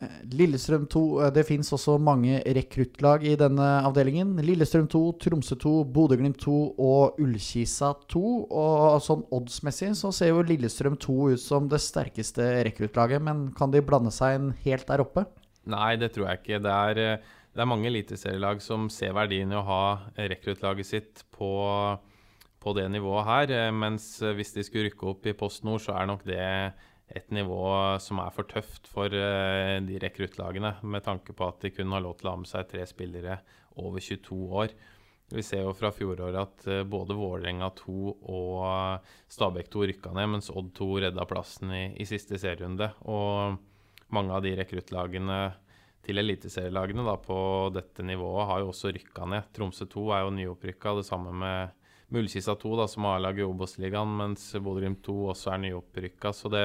Eh, 0.00 0.20
Lillestrøm 0.32 0.86
2 0.88 1.02
eh, 1.20 1.30
Det 1.34 1.44
fins 1.48 1.72
også 1.76 1.96
mange 2.00 2.40
rekruttlag 2.56 3.24
i 3.28 3.34
denne 3.38 3.66
avdelingen. 3.86 4.32
Lillestrøm 4.44 4.88
2, 4.90 5.02
Tromsø 5.24 5.58
2, 5.60 5.74
Bodø-Glimt 5.94 6.40
2 6.40 6.56
og 6.80 7.20
Ullkisa 7.20 7.92
2. 8.12 8.22
Og 8.48 9.00
sånn 9.04 9.26
oddsmessig 9.36 9.92
så 10.00 10.12
ser 10.14 10.32
jo 10.32 10.46
Lillestrøm 10.46 10.96
2 11.00 11.18
ut 11.34 11.42
som 11.42 11.68
det 11.70 11.82
sterkeste 11.84 12.48
rekruttlaget, 12.68 13.22
men 13.24 13.48
kan 13.56 13.72
de 13.74 13.84
blande 13.84 14.12
seg 14.14 14.38
inn 14.38 14.50
helt 14.64 14.88
der 14.88 15.04
oppe? 15.04 15.26
Nei, 15.70 15.94
det 16.00 16.14
tror 16.14 16.30
jeg 16.30 16.42
ikke. 16.42 16.62
Det 16.64 16.76
er, 16.76 17.02
eh, 17.04 17.34
det 17.54 17.64
er 17.64 17.68
mange 17.68 17.90
eliteserielag 17.90 18.62
som 18.64 18.88
ser 18.92 19.12
verdien 19.16 19.52
i 19.52 19.58
å 19.58 19.66
ha 19.66 19.82
rekruttlaget 20.16 20.88
sitt 20.88 21.26
på, 21.34 21.50
på 22.62 22.76
det 22.78 22.86
nivået 22.94 23.28
her. 23.28 23.72
Mens 23.74 24.14
hvis 24.22 24.54
de 24.56 24.64
skulle 24.64 24.88
rykke 24.88 25.12
opp 25.12 25.28
i 25.28 25.36
Post 25.36 25.66
Nord, 25.68 25.82
så 25.84 25.98
er 25.98 26.08
nok 26.08 26.24
det 26.24 26.46
et 27.16 27.32
nivå 27.34 27.64
som 28.02 28.20
er 28.22 28.30
for 28.34 28.46
tøft 28.50 28.86
for 28.90 29.10
eh, 29.14 29.78
de 29.82 29.98
rekruttlagene, 30.02 30.76
med 30.82 31.04
tanke 31.06 31.34
på 31.36 31.48
at 31.48 31.60
de 31.64 31.72
kun 31.74 31.92
har 31.94 32.04
lov 32.04 32.18
til 32.18 32.30
å 32.30 32.34
ha 32.36 32.40
med 32.42 32.50
seg 32.50 32.68
tre 32.70 32.86
spillere 32.88 33.40
over 33.82 34.02
22 34.02 34.38
år. 34.62 34.74
Vi 35.30 35.42
ser 35.46 35.62
jo 35.62 35.74
fra 35.78 35.92
fjoråret 35.94 36.38
at 36.38 36.68
eh, 36.70 36.84
både 36.86 37.16
Vålerenga 37.18 37.70
2 37.78 37.96
og 38.34 39.10
Stabæk 39.30 39.70
2 39.70 39.88
rykka 39.92 40.14
ned, 40.16 40.30
mens 40.36 40.52
Odd 40.54 40.72
2 40.78 40.90
redda 41.06 41.26
plassen 41.30 41.74
i, 41.74 41.84
i 42.02 42.06
siste 42.08 42.38
serierunde. 42.38 42.92
Og 43.10 43.58
mange 44.14 44.34
av 44.34 44.46
de 44.46 44.54
rekruttlagene 44.58 45.42
til 46.06 46.22
eliteserielagene 46.22 47.04
da, 47.06 47.16
på 47.20 47.38
dette 47.74 48.06
nivået 48.06 48.48
har 48.48 48.62
jo 48.62 48.70
også 48.72 48.94
rykka 48.96 49.28
ned. 49.30 49.50
Tromsø 49.54 49.86
2 49.90 50.06
er 50.16 50.24
jo 50.24 50.32
nyopprykka, 50.38 50.96
det 50.98 51.06
samme 51.06 51.34
med 51.42 51.76
Mullkista 52.10 52.56
2, 52.58 52.72
da, 52.80 52.88
som 52.90 53.06
har 53.06 53.20
laget 53.22 53.46
Obos-ligaen, 53.46 54.16
mens 54.18 54.48
Bodø-Glimt 54.58 55.04
2 55.06 55.14
også 55.30 55.52
er 55.54 55.62
nyopprykka. 55.68 56.32
Så 56.34 56.50
det, 56.50 56.64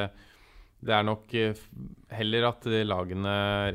det 0.86 0.94
er 0.94 1.06
nok 1.08 1.34
eh, 1.38 1.58
heller 2.14 2.50
at 2.52 2.68
de 2.70 2.84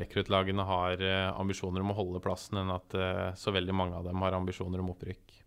rekruttlagene 0.01 0.65
har 0.67 1.03
eh, 1.03 1.27
ambisjoner 1.35 1.83
om 1.83 1.91
å 1.93 1.99
holde 1.99 2.23
plassen, 2.23 2.61
enn 2.63 2.73
at 2.73 2.95
eh, 2.95 3.27
så 3.39 3.53
veldig 3.53 3.75
mange 3.75 3.99
av 3.99 4.07
dem 4.07 4.23
har 4.23 4.37
ambisjoner 4.37 4.83
om 4.83 4.93
opprykk. 4.95 5.41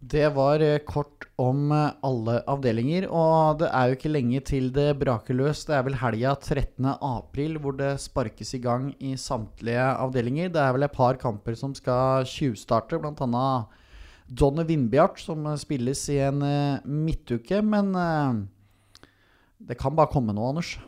Det 0.00 0.30
var 0.32 0.62
eh, 0.64 0.78
kort 0.88 1.26
om 1.36 1.72
eh, 1.76 1.90
alle 2.08 2.38
avdelinger, 2.48 3.04
og 3.12 3.58
det 3.60 3.68
er 3.68 3.90
jo 3.90 3.98
ikke 3.98 4.12
lenge 4.14 4.40
til 4.48 4.70
det 4.72 4.94
braker 5.00 5.36
løs. 5.36 5.66
Det 5.68 5.74
er 5.76 5.84
vel 5.84 5.98
helga 6.00 6.32
13. 6.38 6.88
april 6.88 7.58
hvor 7.60 7.76
det 7.76 7.98
sparkes 8.00 8.54
i 8.56 8.62
gang 8.64 8.94
i 8.96 9.12
samtlige 9.20 9.90
avdelinger. 10.00 10.48
Det 10.54 10.62
er 10.62 10.72
vel 10.76 10.88
et 10.88 10.96
par 10.96 11.20
kamper 11.20 11.58
som 11.58 11.76
skal 11.76 12.24
tjuvstarte, 12.24 12.96
bl.a. 12.96 13.50
Donny 14.30 14.64
Vindbjart, 14.64 15.20
som 15.20 15.44
eh, 15.46 15.60
spilles 15.60 16.06
i 16.08 16.16
en 16.24 16.40
eh, 16.48 16.88
midtuke. 16.88 17.60
Men 17.60 17.92
eh, 17.92 18.40
det 19.68 19.76
kan 19.80 19.96
bare 19.96 20.10
komme 20.12 20.32
noe, 20.36 20.54
Anders. 20.54 20.78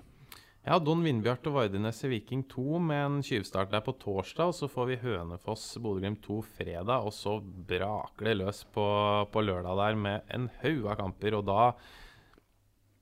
Ja, 0.63 0.77
Don 0.79 1.01
Vindbjart 1.03 1.47
og 1.51 1.57
Vardenes 1.57 1.99
i 2.07 2.09
Viking 2.13 2.45
2 2.47 2.79
med 2.87 3.01
en 3.03 3.17
tjuvstart 3.27 3.73
der 3.73 3.83
på 3.83 3.97
torsdag. 3.99 4.53
Og 4.53 4.55
så 4.55 4.69
får 4.71 4.87
vi 4.93 5.01
Hønefoss 5.03 5.65
Bodø-Glimt 5.83 6.23
2 6.23 6.39
fredag, 6.55 7.03
og 7.03 7.11
så 7.17 7.41
braker 7.43 8.31
det 8.31 8.37
løs 8.39 8.63
på, 8.71 8.87
på 9.35 9.43
lørdag 9.43 9.81
der 9.81 9.99
med 9.99 10.31
en 10.31 10.47
haug 10.63 10.87
av 10.87 11.01
kamper. 11.03 11.37
Og 11.41 11.45
da 11.51 11.67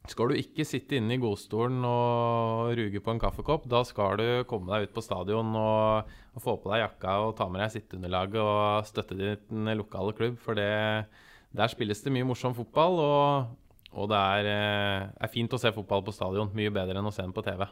skal 0.08 0.32
du 0.32 0.40
ikke 0.40 0.64
sitte 0.64 0.96
inne 0.96 1.18
i 1.18 1.20
godstolen 1.20 1.84
og 1.84 2.72
ruge 2.80 3.04
på 3.04 3.12
en 3.12 3.20
kaffekopp. 3.20 3.68
Da 3.68 3.84
skal 3.84 4.16
du 4.16 4.26
komme 4.48 4.72
deg 4.72 4.88
ut 4.88 4.96
på 4.96 5.04
stadion 5.04 5.52
og, 5.52 6.10
og 6.32 6.44
få 6.48 6.56
på 6.64 6.72
deg 6.72 6.86
jakka 6.86 7.20
og 7.26 7.36
ta 7.38 7.50
med 7.52 7.60
deg 7.60 7.76
sitteunderlaget 7.76 8.40
og 8.40 8.88
støtte 8.88 9.20
din 9.20 9.74
lokale 9.76 10.16
klubb. 10.16 10.40
For 10.40 10.56
det, 10.56 10.72
der 11.52 11.70
spilles 11.76 12.00
det 12.00 12.16
mye 12.16 12.32
morsom 12.32 12.56
fotball. 12.56 13.04
og 13.04 13.59
og 13.98 14.10
det 14.10 14.18
er, 14.18 14.50
eh, 14.50 15.08
er 15.18 15.32
fint 15.32 15.50
å 15.50 15.58
se 15.58 15.72
fotball 15.74 16.04
på 16.06 16.14
stadion. 16.14 16.52
Mye 16.54 16.70
bedre 16.70 17.00
enn 17.00 17.08
å 17.08 17.14
se 17.14 17.22
den 17.22 17.34
på 17.34 17.44
TV. 17.44 17.66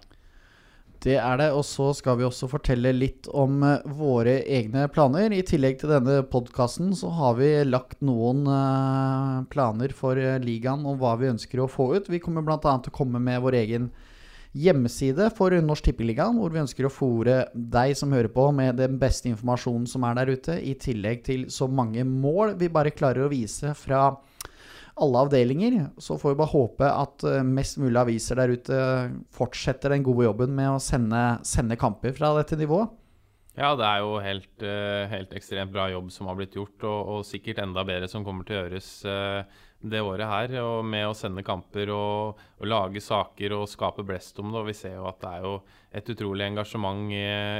Det 0.98 1.14
er 1.14 1.37
det, 1.38 1.52
og 1.54 1.62
så 1.62 1.92
skal 1.94 2.16
vi 2.18 2.26
også 2.26 2.48
fortelle 2.50 2.90
litt 2.90 3.28
om 3.31 3.62
eh, 3.62 3.87
våre 3.87 4.40
egne 4.42 4.88
planer. 4.90 5.31
I 5.31 5.44
tillegg 5.46 5.78
til 5.78 5.92
denne 5.94 6.24
podkasten 6.26 6.90
så 6.98 7.12
har 7.14 7.38
vi 7.38 7.52
lagt 7.68 8.02
noen 8.02 8.42
eh, 8.50 9.46
planer 9.52 9.94
for 9.94 10.18
ligaen 10.42 10.83
om 10.83 10.98
hva 10.98 11.14
vi 11.20 11.31
ønsker 11.31 11.62
å 11.62 11.70
få 11.70 11.92
ut. 11.94 12.11
Vi 12.11 12.22
kommer 12.24 12.42
bl.a. 12.42 12.59
til 12.59 12.90
å 12.90 12.98
komme 12.98 13.22
med 13.22 13.44
vår 13.44 13.61
egen 13.62 13.92
hjemmeside 14.59 15.28
for 15.37 15.54
Norsk 15.62 15.87
Tippeligaen, 15.87 16.38
hvor 16.40 16.50
vi 16.50 16.62
ønsker 16.64 16.88
å 16.88 16.90
fòre 16.90 17.37
deg 17.52 17.94
som 17.98 18.11
hører 18.16 18.33
på 18.33 18.48
med 18.57 18.81
den 18.81 18.96
beste 18.98 19.31
informasjonen 19.31 19.87
som 19.87 20.07
er 20.09 20.18
der 20.18 20.33
ute, 20.35 20.57
i 20.59 20.74
tillegg 20.81 21.22
til 21.28 21.46
så 21.52 21.68
mange 21.70 22.02
mål 22.09 22.57
vi 22.59 22.72
bare 22.72 22.94
klarer 22.96 23.26
å 23.26 23.31
vise 23.31 23.74
fra 23.78 24.09
alle 25.02 25.24
avdelinger. 25.26 25.76
Så 26.02 26.18
får 26.18 26.34
vi 26.34 26.38
bare 26.40 26.54
håpe 26.54 26.88
at 26.88 27.26
eh, 27.28 27.44
mest 27.46 27.78
mulig 27.82 28.00
aviser 28.00 28.40
der 28.40 28.54
ute 28.54 28.78
fortsetter 29.34 29.94
den 29.94 30.06
gode 30.06 30.28
jobben 30.28 30.54
med 30.56 30.74
å 30.74 30.80
sende, 30.82 31.22
sende 31.46 31.78
kamper 31.80 32.16
fra 32.16 32.34
dette 32.38 32.58
nivået. 32.58 32.94
Ja, 33.58 33.72
det 33.74 33.87
er 33.88 34.04
jo 34.04 34.18
helt, 34.22 34.62
eh, 34.62 35.04
helt 35.11 35.32
ekstremt 35.34 35.72
bra 35.74 35.88
jobb 35.90 36.12
som 36.14 36.28
har 36.30 36.37
blitt 36.38 36.54
gjort, 36.54 36.76
og, 36.87 36.98
og 37.14 37.24
sikkert 37.26 37.58
enda 37.64 37.82
bedre 37.87 38.06
som 38.11 38.22
kommer 38.26 38.46
til 38.46 38.54
å 38.54 38.61
gjøres 38.61 38.90
eh, 39.11 39.64
det 39.82 40.02
året 40.04 40.30
her. 40.30 40.54
Og 40.62 40.87
med 40.87 41.08
å 41.08 41.16
sende 41.18 41.42
kamper 41.46 41.90
og, 41.90 42.38
og 42.58 42.70
lage 42.70 43.02
saker 43.02 43.56
og 43.58 43.66
skape 43.70 44.06
blest 44.06 44.38
om 44.38 44.52
det. 44.52 44.62
Og 44.62 44.70
vi 44.70 44.78
ser 44.78 44.94
jo 45.00 45.08
at 45.11 45.18
det 45.24 45.34
er 45.34 45.48
jo 45.48 45.58
et 45.98 46.14
utrolig 46.14 46.46
engasjement 46.46 47.11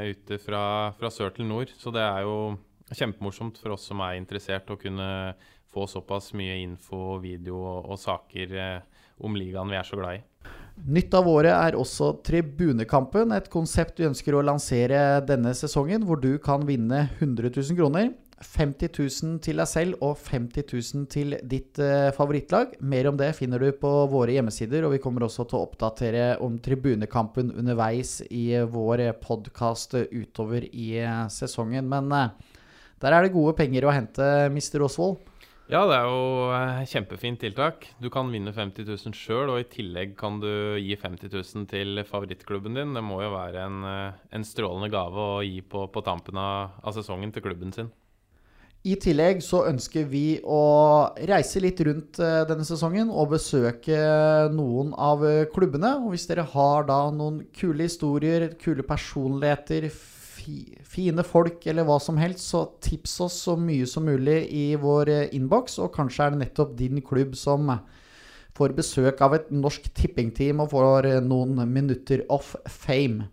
ute 0.07 0.39
fra, 0.43 0.63
fra 0.99 1.11
sør 1.11 1.35
til 1.35 1.51
nord. 1.51 1.75
Så 1.75 1.91
det 1.95 2.05
er 2.05 2.23
jo 2.29 2.39
kjempemorsomt 2.95 3.59
for 3.61 3.75
oss 3.75 3.87
som 3.91 4.01
er 4.05 4.17
interessert, 4.19 4.71
å 4.71 4.79
kunne 4.81 5.09
få 5.73 5.87
såpass 5.91 6.33
mye 6.39 6.61
info, 6.63 7.19
video 7.23 7.61
og, 7.61 7.93
og 7.93 8.01
saker 8.01 8.57
eh, 8.57 9.05
om 9.25 9.37
ligaen 9.37 9.71
vi 9.71 9.79
er 9.79 9.87
så 9.87 9.99
glad 9.99 10.21
i. 10.21 10.25
Nytt 10.79 11.15
av 11.19 11.27
året 11.27 11.51
er 11.51 11.75
også 11.75 12.13
Tribunekampen, 12.25 13.33
et 13.35 13.51
konsept 13.51 13.99
vi 13.99 14.07
ønsker 14.07 14.37
å 14.39 14.45
lansere 14.47 15.19
denne 15.27 15.51
sesongen, 15.59 16.05
hvor 16.07 16.21
du 16.23 16.37
kan 16.43 16.63
vinne 16.69 17.09
100 17.19 17.51
000 17.51 17.79
kroner. 17.79 18.13
50 18.39 18.93
000 18.95 19.41
til 19.43 19.59
deg 19.59 19.67
selv 19.67 20.03
og 20.07 20.21
50 20.23 20.63
000 20.71 21.07
til 21.11 21.35
ditt 21.51 21.81
eh, 21.83 22.11
favorittlag. 22.15 22.77
Mer 22.79 23.09
om 23.11 23.17
det 23.19 23.33
finner 23.35 23.59
du 23.59 23.73
på 23.75 23.91
våre 24.13 24.37
hjemmesider, 24.37 24.87
og 24.87 24.95
vi 24.95 25.01
kommer 25.03 25.27
også 25.27 25.49
til 25.49 25.59
å 25.59 25.65
oppdatere 25.67 26.29
om 26.45 26.61
Tribunekampen 26.63 27.51
underveis 27.59 28.21
i 28.31 28.53
vår 28.71 29.09
podkast 29.25 29.99
utover 29.99 30.69
i 30.71 30.93
eh, 31.03 31.25
sesongen. 31.35 31.91
Men 31.91 32.15
eh, 32.15 32.55
der 33.03 33.17
er 33.17 33.27
det 33.27 33.35
gode 33.35 33.57
penger 33.59 33.89
å 33.89 33.95
hente, 33.95 34.31
Mr. 34.55 34.87
Osvold. 34.87 35.19
Ja, 35.69 35.83
det 35.85 35.99
er 35.99 36.07
jo 36.09 36.21
eh, 36.57 36.87
kjempefint 36.89 37.43
tiltak. 37.43 37.83
Du 38.01 38.09
kan 38.09 38.31
vinne 38.33 38.55
50 38.57 38.87
000 38.89 39.13
sjøl, 39.13 39.51
og 39.53 39.59
i 39.61 39.67
tillegg 39.69 40.15
kan 40.17 40.39
du 40.41 40.49
gi 40.81 40.97
50 40.97 41.29
000 41.29 41.67
til 41.69 42.01
favorittklubben 42.09 42.79
din. 42.79 42.95
Det 42.97 43.03
må 43.05 43.19
jo 43.21 43.35
være 43.35 43.67
en, 43.67 43.83
eh, 43.85 44.17
en 44.33 44.47
strålende 44.49 44.89
gave 44.95 45.27
å 45.37 45.43
gi 45.45 45.61
på, 45.61 45.85
på 45.93 46.05
tampen 46.07 46.41
av, 46.41 46.79
av 46.81 46.97
sesongen 46.97 47.35
til 47.35 47.45
klubben 47.45 47.77
sin. 47.77 47.93
I 48.89 48.95
tillegg 48.97 49.43
så 49.45 49.67
ønsker 49.69 50.09
vi 50.09 50.39
å 50.41 50.63
reise 51.29 51.61
litt 51.61 51.85
rundt 51.85 52.17
eh, 52.17 52.47
denne 52.49 52.65
sesongen 52.65 53.13
og 53.13 53.35
besøke 53.37 54.01
noen 54.55 54.97
av 54.97 55.21
klubbene. 55.53 55.99
Og 56.01 56.15
hvis 56.15 56.31
dere 56.33 56.49
har 56.49 56.89
da 56.89 57.03
noen 57.13 57.43
kule 57.53 57.91
historier, 57.91 58.55
kule 58.57 58.89
personligheter, 58.89 59.91
fine 60.87 61.25
folk 61.27 61.67
eller 61.71 61.87
hva 61.89 61.99
som 62.03 62.19
helst, 62.21 62.45
så 62.51 62.65
tips 62.85 63.19
oss 63.27 63.39
så 63.47 63.57
mye 63.61 63.87
som 63.89 64.07
mulig 64.09 64.41
i 64.55 64.67
vår 64.81 65.13
eh, 65.15 65.25
innboks. 65.39 65.79
Og 65.85 65.93
kanskje 65.97 66.27
er 66.27 66.35
det 66.35 66.43
nettopp 66.45 66.77
din 66.79 67.03
klubb 67.05 67.37
som 67.39 67.73
får 68.59 68.75
besøk 68.75 69.21
av 69.23 69.37
et 69.37 69.51
norsk 69.55 69.91
tippingteam 69.95 70.65
og 70.65 70.73
får 70.75 71.11
eh, 71.13 71.25
noen 71.25 71.63
minutter 71.73 72.27
off 72.35 72.55
fame. 72.67 73.29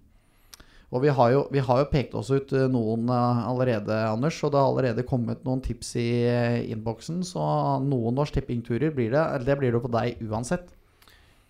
Og 0.93 1.01
vi 1.04 1.12
har, 1.12 1.32
jo, 1.34 1.41
vi 1.51 1.63
har 1.65 1.82
jo 1.82 1.89
pekt 1.91 2.13
oss 2.15 2.30
ut 2.32 2.54
eh, 2.56 2.69
noen 2.71 3.10
eh, 3.12 3.41
allerede, 3.49 3.97
Anders. 4.08 4.38
Og 4.45 4.54
det 4.54 4.62
har 4.62 4.69
allerede 4.69 5.08
kommet 5.08 5.43
noen 5.47 5.63
tips 5.65 5.95
i 5.99 6.10
eh, 6.30 6.60
innboksen. 6.71 7.23
Så 7.28 7.43
noen 7.84 8.15
Norsk 8.15 8.38
Tipping-turer 8.38 8.93
blir 8.95 9.12
det. 9.15 9.25
Det 9.47 9.58
blir 9.60 9.75
det 9.75 9.82
på 9.84 9.91
deg 9.91 10.21
uansett. 10.23 10.74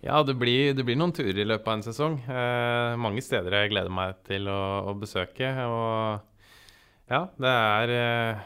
Ja, 0.06 0.20
det 0.22 0.36
blir, 0.38 0.70
det 0.76 0.84
blir 0.86 0.94
noen 0.98 1.10
turer 1.10 1.40
i 1.42 1.44
løpet 1.46 1.66
av 1.66 1.74
en 1.74 1.82
sesong. 1.82 2.20
Eh, 2.30 2.92
mange 3.02 3.22
steder 3.24 3.56
jeg 3.56 3.72
gleder 3.72 3.90
meg 3.90 4.20
til 4.28 4.46
å, 4.46 4.60
å 4.86 4.92
besøke. 4.94 5.48
Og 5.66 7.10
ja, 7.10 7.24
det 7.42 7.54
er 7.54 7.94
eh, 7.96 8.44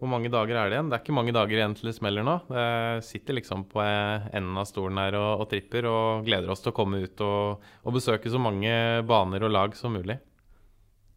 Hvor 0.00 0.08
mange 0.08 0.32
dager 0.32 0.56
er 0.56 0.70
det 0.70 0.78
igjen? 0.78 0.88
Det 0.88 0.96
er 0.96 1.04
ikke 1.04 1.18
mange 1.18 1.34
dager 1.36 1.58
igjen 1.58 1.76
til 1.76 1.90
det 1.90 1.94
smeller 1.98 2.24
nå. 2.24 2.38
Jeg 2.56 3.04
sitter 3.10 3.36
liksom 3.36 3.66
på 3.68 3.84
eh, 3.84 4.30
enden 4.32 4.56
av 4.56 4.70
stolen 4.70 5.02
her 5.02 5.18
og, 5.20 5.44
og 5.44 5.50
tripper 5.52 5.90
og 5.90 6.24
gleder 6.24 6.48
oss 6.48 6.64
til 6.64 6.72
å 6.72 6.78
komme 6.80 7.04
ut 7.04 7.24
og, 7.28 7.70
og 7.84 7.98
besøke 7.98 8.32
så 8.32 8.40
mange 8.40 8.72
baner 9.10 9.44
og 9.44 9.52
lag 9.52 9.76
som 9.76 9.92
mulig. 10.00 10.16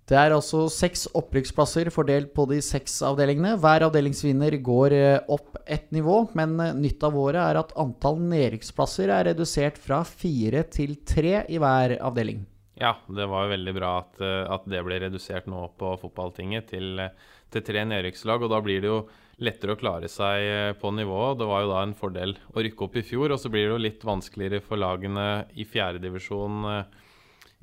Det 0.04 0.18
er 0.20 0.34
altså 0.36 0.66
seks 0.68 1.06
opprykksplasser 1.16 1.88
fordelt 1.96 2.34
på 2.36 2.44
de 2.50 2.58
seks 2.60 2.98
avdelingene. 3.08 3.56
Hver 3.64 3.86
avdelingsvinner 3.88 4.58
går 4.60 4.96
eh, 4.98 5.22
opp 5.32 5.53
ett 5.66 5.92
nivå, 5.92 6.28
men 6.34 6.60
eh, 6.60 6.74
nytt 6.76 7.04
av 7.04 7.18
året 7.18 7.42
er 7.42 7.60
at 7.60 7.74
antall 7.80 8.20
nedrykksplasser 8.22 9.12
er 9.14 9.30
redusert 9.32 9.80
fra 9.82 10.02
fire 10.08 10.64
til 10.72 10.98
tre 11.08 11.44
i 11.50 11.60
hver 11.62 11.98
avdeling. 12.04 12.44
Ja, 12.80 12.96
det 13.06 13.28
var 13.30 13.46
jo 13.46 13.54
veldig 13.54 13.74
bra 13.78 13.92
at, 14.02 14.18
eh, 14.22 14.42
at 14.52 14.66
det 14.70 14.82
ble 14.86 15.00
redusert 15.06 15.48
nå 15.52 15.68
på 15.80 15.94
fotballtinget 16.02 16.72
til, 16.74 17.00
eh, 17.00 17.14
til 17.54 17.66
tre 17.66 17.84
nedrykkslag. 17.90 18.44
Og 18.44 18.52
da 18.52 18.62
blir 18.66 18.82
det 18.82 18.90
jo 18.92 19.04
lettere 19.44 19.76
å 19.76 19.80
klare 19.80 20.10
seg 20.10 20.78
på 20.80 20.92
nivået. 20.94 21.40
Det 21.40 21.48
var 21.50 21.64
jo 21.64 21.72
da 21.72 21.84
en 21.84 21.96
fordel 21.98 22.36
å 22.54 22.64
rykke 22.64 22.86
opp 22.86 22.98
i 22.98 23.06
fjor, 23.06 23.34
og 23.34 23.40
så 23.42 23.50
blir 23.50 23.68
det 23.68 23.74
jo 23.74 23.82
litt 23.82 24.06
vanskeligere 24.06 24.62
for 24.62 24.78
lagene 24.78 25.46
i 25.58 25.66
fjerdedivisjon 25.66 26.86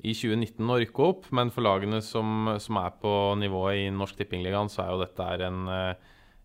i 0.03 0.13
2019 0.13 0.67
å 0.67 0.79
rykke 0.83 1.07
opp. 1.07 1.29
Men 1.31 1.49
for 1.49 1.63
lagene 1.63 2.01
som, 2.03 2.51
som 2.59 2.77
er 2.81 2.91
på 3.01 3.13
nivået 3.39 3.85
i 3.85 3.91
Norsk 3.95 4.19
Tippingligaen, 4.19 4.69
så 4.69 4.83
er 4.83 4.91
jo 4.91 5.01
dette 5.05 5.29
en, 5.47 5.63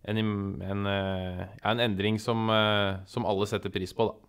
en, 0.06 0.62
en, 0.62 0.86
eh, 0.86 1.42
en 1.62 1.82
endring 1.82 2.20
som, 2.22 2.48
eh, 2.50 3.02
som 3.06 3.26
alle 3.26 3.46
setter 3.46 3.72
pris 3.74 3.92
på, 3.92 4.10
da. 4.10 4.22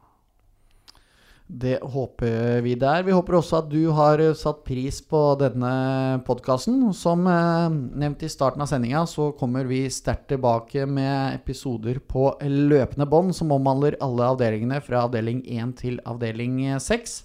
Det 1.47 1.77
håper 1.79 2.59
vi 2.59 2.73
der. 2.75 3.05
Vi 3.07 3.13
håper 3.15 3.37
også 3.37 3.61
at 3.61 3.69
du 3.71 3.87
har 3.95 4.19
satt 4.35 4.65
pris 4.67 4.97
på 4.99 5.21
denne 5.39 6.19
podkasten. 6.27 6.81
Som 6.91 7.23
eh, 7.31 7.69
nevnt 8.03 8.25
i 8.27 8.31
starten 8.31 8.65
av 8.65 8.67
sendinga, 8.67 9.05
så 9.07 9.29
kommer 9.37 9.69
vi 9.69 9.85
sterkt 9.87 10.27
tilbake 10.33 10.83
med 10.83 11.37
episoder 11.39 12.01
på 12.03 12.33
løpende 12.43 13.07
bånd 13.07 13.31
som 13.37 13.55
omhandler 13.55 13.95
alle 14.03 14.27
avdelingene 14.33 14.81
fra 14.83 15.05
avdeling 15.07 15.45
1 15.47 15.77
til 15.79 16.01
avdeling 16.03 16.59
6. 16.83 17.21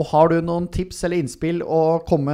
Og 0.00 0.06
har 0.14 0.30
du 0.32 0.38
noen 0.40 0.64
tips 0.72 1.02
eller 1.04 1.20
innspill 1.20 1.60
å 1.60 2.00
komme, 2.08 2.32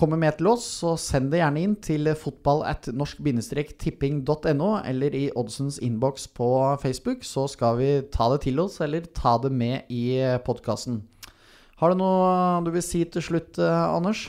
komme 0.00 0.18
med 0.18 0.40
til 0.40 0.48
oss, 0.50 0.64
så 0.80 0.96
send 0.98 1.30
det 1.30 1.38
gjerne 1.38 1.62
inn 1.62 1.76
til 1.78 2.10
fotball 2.18 2.64
at 2.66 2.88
norsk-tipping.no, 2.90 4.70
eller 4.82 5.14
i 5.14 5.28
Oddsens 5.38 5.78
innboks 5.78 6.26
på 6.34 6.48
Facebook, 6.82 7.22
så 7.22 7.46
skal 7.50 7.78
vi 7.78 7.90
ta 8.10 8.26
det 8.34 8.42
til 8.48 8.58
oss, 8.64 8.80
eller 8.82 9.06
ta 9.14 9.36
det 9.38 9.52
med 9.54 9.86
i 9.94 10.18
podkasten. 10.42 11.04
Har 11.78 11.94
du 11.94 12.02
noe 12.02 12.64
du 12.66 12.72
vil 12.74 12.82
si 12.82 13.04
til 13.06 13.22
slutt, 13.22 13.62
Anders? 13.62 14.26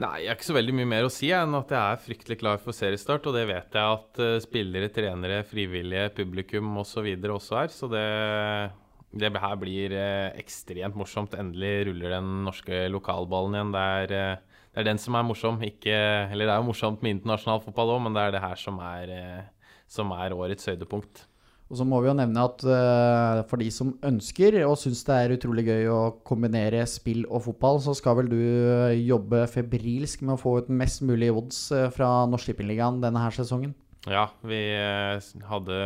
Nei, 0.00 0.22
jeg 0.22 0.30
har 0.30 0.38
ikke 0.38 0.46
så 0.46 0.54
veldig 0.56 0.74
mye 0.78 0.88
mer 0.88 1.06
å 1.06 1.12
si 1.12 1.28
enn 1.34 1.54
at 1.58 1.72
jeg 1.74 1.80
er 1.80 2.04
fryktelig 2.04 2.38
klar 2.40 2.60
for 2.62 2.76
seriestart. 2.76 3.26
Og 3.26 3.34
det 3.36 3.42
vet 3.50 3.74
jeg 3.76 3.96
at 3.98 4.20
uh, 4.22 4.36
spillere, 4.40 4.88
trenere, 4.94 5.42
frivillige, 5.48 6.12
publikum 6.16 6.70
osv. 6.80 7.10
også 7.34 7.58
er. 7.60 7.74
Så 7.74 7.90
det 7.90 8.06
det 9.10 9.30
her 9.42 9.56
blir 9.58 9.94
eh, 9.96 10.30
ekstremt 10.38 10.98
morsomt. 10.98 11.34
Endelig 11.34 11.88
ruller 11.88 12.14
den 12.14 12.44
norske 12.46 12.84
lokalballen 12.92 13.56
igjen. 13.56 13.72
Det 13.74 13.86
er, 13.94 14.12
eh, 14.14 14.60
det 14.70 14.82
er, 14.82 14.86
den 14.86 15.02
som 15.02 15.16
er 15.18 15.26
morsom. 15.26 15.58
Ikke, 15.66 15.96
eller 16.30 16.46
det 16.46 16.54
er 16.54 16.60
jo 16.60 16.68
morsomt 16.68 17.02
med 17.02 17.16
internasjonal 17.16 17.64
fotball 17.64 17.96
òg, 17.96 18.04
men 18.06 18.14
det 18.14 18.22
er 18.22 18.36
det 18.36 18.44
her 18.44 18.60
som 18.60 18.78
er, 18.84 19.10
eh, 19.16 19.74
som 19.90 20.14
er 20.14 20.36
årets 20.36 20.70
høydepunkt. 20.70 21.26
Og 21.70 21.78
så 21.78 21.84
må 21.86 22.00
vi 22.02 22.08
jo 22.08 22.16
nevne 22.18 22.42
at 22.42 22.62
for 23.46 23.62
de 23.62 23.68
som 23.70 23.92
ønsker 24.02 24.56
og 24.66 24.72
syns 24.74 25.04
det 25.06 25.14
er 25.14 25.34
utrolig 25.36 25.62
gøy 25.68 25.84
å 25.86 25.98
kombinere 26.26 26.80
spill 26.90 27.20
og 27.28 27.44
fotball, 27.44 27.78
så 27.78 27.94
skal 27.94 28.16
vel 28.18 28.30
du 28.32 28.40
jobbe 29.06 29.44
febrilsk 29.46 30.24
med 30.24 30.34
å 30.34 30.40
få 30.40 30.56
ut 30.58 30.72
mest 30.74 31.04
mulig 31.06 31.28
odds 31.30 31.60
fra 31.94 32.08
Norsk 32.26 32.50
Tippingligaen 32.50 32.98
denne 33.04 33.22
her 33.22 33.38
sesongen? 33.38 33.76
Ja, 34.08 34.30
vi 34.40 34.60
hadde 35.44 35.76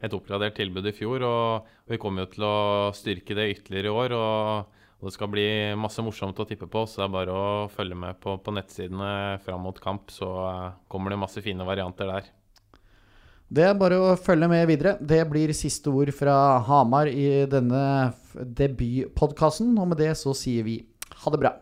et 0.00 0.14
oppgradert 0.16 0.56
tilbud 0.56 0.86
i 0.88 0.94
fjor. 0.96 1.24
Og, 1.26 1.74
vi 1.86 1.98
kommer 2.00 2.24
jo 2.24 2.32
til 2.32 2.46
å 2.46 2.56
styrke 2.96 3.36
det 3.36 3.50
ytterligere 3.58 3.90
i 3.90 4.00
år. 4.00 4.16
Og, 4.16 4.72
det 5.06 5.12
skal 5.12 5.28
bli 5.30 5.44
masse 5.78 6.02
morsomt 6.02 6.38
å 6.40 6.46
tippe 6.48 6.66
på, 6.72 6.86
så 6.88 7.02
det 7.02 7.04
er 7.04 7.12
bare 7.12 7.34
å 7.36 7.50
følge 7.70 7.98
med 8.00 8.16
på, 8.22 8.38
på 8.42 8.54
nettsidene 8.56 9.36
fram 9.44 9.62
mot 9.66 9.76
kamp. 9.82 10.08
Så 10.10 10.26
uh, 10.26 10.72
kommer 10.90 11.12
det 11.12 11.20
masse 11.20 11.42
fine 11.44 11.66
varianter 11.68 12.08
der. 12.10 12.32
Det 13.46 13.62
er 13.68 13.76
bare 13.78 14.00
å 14.02 14.16
følge 14.18 14.48
med 14.50 14.64
videre. 14.66 14.96
Det 14.98 15.20
blir 15.30 15.52
siste 15.54 15.92
ord 15.92 16.10
fra 16.16 16.58
Hamar 16.66 17.12
i 17.12 17.44
denne 17.46 17.84
debutpodkasten. 18.34 19.76
Og 19.76 19.92
med 19.92 20.00
det 20.02 20.16
så 20.18 20.34
sier 20.34 20.66
vi 20.66 20.80
ha 21.22 21.30
det 21.30 21.42
bra. 21.44 21.52